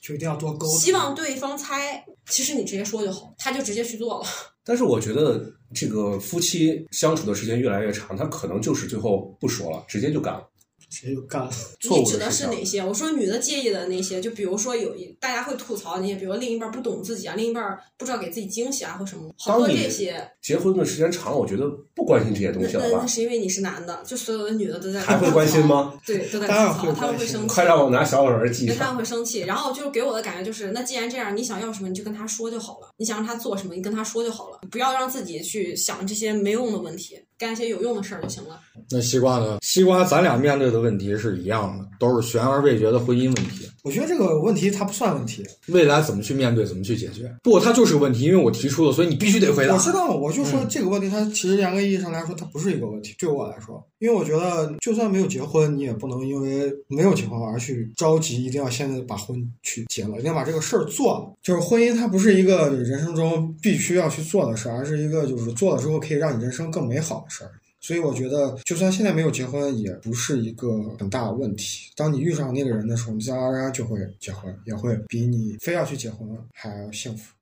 [0.03, 0.77] 就一定要多沟通。
[0.77, 4.25] 希望对方猜，其实你直接说就好，他就直接去做了。
[4.65, 10.45] 但是我觉得这个夫妻相处的时间越来越长，他可能就是最后不说了，直接就干了。
[10.93, 11.51] 直接就干了。
[11.89, 12.83] 你指的的是哪些？
[12.83, 20.25] 我说女的介意的那些，就比如说有一大家会吐槽那些，比如另一半不懂自己啊，另一半不知道给自己惊喜啊或什么，好多这些。
[20.41, 22.89] 结婚的时间长了，我觉得不关心这些东西了吧？
[22.91, 25.99] 那那是因为你是男的，就所有的女的都在还会关心吗？
[26.05, 27.55] 对，都在当然吐槽，他们会关心会生气。
[27.55, 28.93] 快让我拿小本本记对，他。
[28.93, 38.59] 们会生气，然后就是给我的感觉就是，那既然这样，你想要什么你就跟他说就好了，你想让他做什么，你跟他说就好了，不要让自己去想这些没用的问题，干一些有用的事儿就行了。
[38.89, 39.57] 那西瓜呢？
[39.61, 43.69] 西瓜，咱俩面对的问题是一样的，都是悬而未决的婚姻问题。
[43.83, 45.45] 我觉得这个问题它不算问题。
[45.67, 47.29] 未来怎么去面对，怎么去解决？
[47.43, 49.79] 不，它就是个问题，因为我提出了，所以你必须得回答我。
[49.79, 53.13] 知道，我就说这个问题，它其实严格意义上来说，它不是一个问题。
[53.19, 61.33] 对我来说，因为我觉得，就算没有结婚，你也不能因为没有结婚而去着急，一定要现在把婚去结了，一定要把这个事儿做了。
[61.43, 67.51] 就是婚姻，它不是一个人生中必须要去做的事儿，而是一个就是做了之后可以让你人生更美好的事儿。
[67.85, 71.91] 所以我觉得，就算现在没有结婚，也不是一个很大的问题。
[71.97, 77.33] 当你遇上那个人的时候，你自然而然就会结婚，也会比你非要去结婚还要幸福。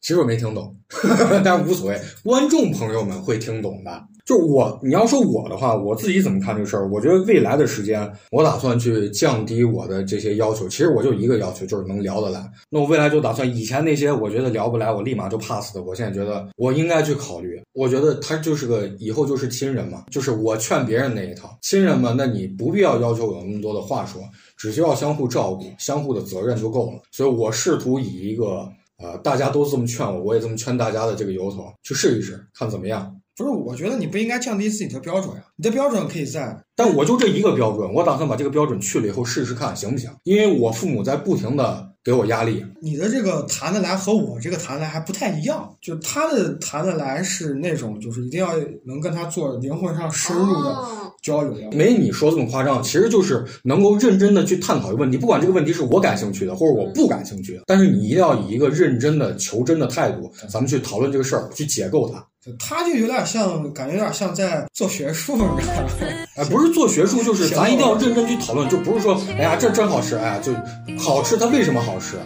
[0.00, 0.74] 其实我没听懂，
[1.44, 4.04] 但无所谓，观众朋友们会听懂的。
[4.24, 6.88] 就我，你要说我的话，我自己怎么看这个事儿？
[6.90, 10.66] 我觉得未来的时间，我打算去降低我的这些要求。
[10.66, 12.42] 其实我就一个要求，就是能聊得来。
[12.70, 17.60] 那我未来就打算，以前那些我觉得聊不来，我立马就 pass 的，我现在觉得我应该去考虑。
[17.74, 21.58] 我觉得他就是个以后就是亲人嘛，就是我劝别人那一套。
[21.60, 24.22] 亲人嘛，那你不必要要求有那么多的话说，
[24.56, 27.02] 只需要相互照顾、相互的责任就够了。
[27.10, 28.66] 所以我试图以一个
[28.96, 33.14] 呃大家都这么劝我，我也这么劝大家的这个由头去试一试，看怎么样。
[33.36, 35.44] 不是，我觉得你不应该降低自己的标准呀。
[35.56, 40.10] 你的标准可以在，但我就这一个标准，我打算把这个标准去了以后试试看行不行？
[40.22, 45.74] 因为我父母在不停的给我压力，你的这个谈得来和我这个谈得来还不太一样。
[45.80, 48.52] 就他的谈得来是那种，就是一定要
[48.86, 51.76] 能跟他做灵魂上深入的哦交流的。
[51.76, 62.24] 没你说这么夸张，其实就是能够认真的去探讨一个问题，不管这个问题是我感兴趣的，或者我不感兴趣的，但是你一定要以一个认真的、求真的态度，咱们去讨论这个事儿，去解构它。
[62.58, 65.88] 他就有点像，感觉有点像在做学术，你知道吗？
[66.36, 70.52] 哎，不是做学术，就是咱一定要认真去讨论，就不是说，哎呀，这真好吃，哎呀，就
[70.98, 72.16] 好吃，它为什么好吃？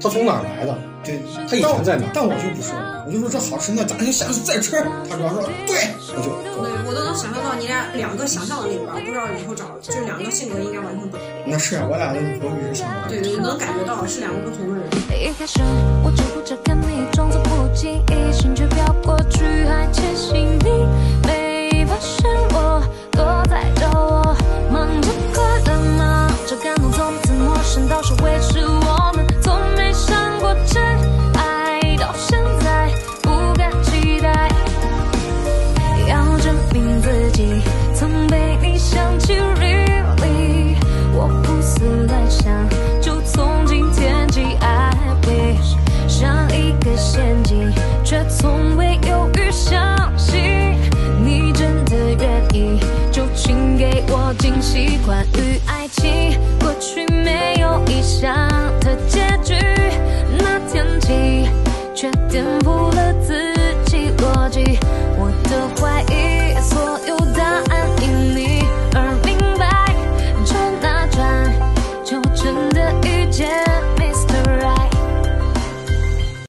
[0.00, 0.76] 它从哪儿来的？
[1.04, 2.74] 对，它以前在哪但我就不说，
[3.06, 4.72] 我就说这好吃，那咱就下次再吃。
[5.08, 5.76] 他主要说对，
[6.16, 6.30] 我就。
[6.58, 11.24] 对，我都能想象到你俩两个想象的另一半，不知道以后找就是两个性格应该完全不同。
[11.46, 13.06] 那是我俩的女朋友也是想法。
[13.08, 14.84] 对对，能感觉到是两个不同的人。
[15.22, 15.60] 一开始
[16.02, 20.88] 我只顾着看你，装作不经意，心却飘过去，还窃喜你
[21.26, 24.34] 没发现我躲在角落，
[24.70, 30.87] 忙着快乐，忙着感动，从此陌生到熟会是我们，从没想过真。
[58.20, 58.34] 想
[58.80, 59.54] 的结局
[60.38, 61.48] 那天起
[61.94, 63.54] 却颠覆了自
[63.86, 64.76] 己逻辑。
[65.16, 67.88] 我的怀疑所有答案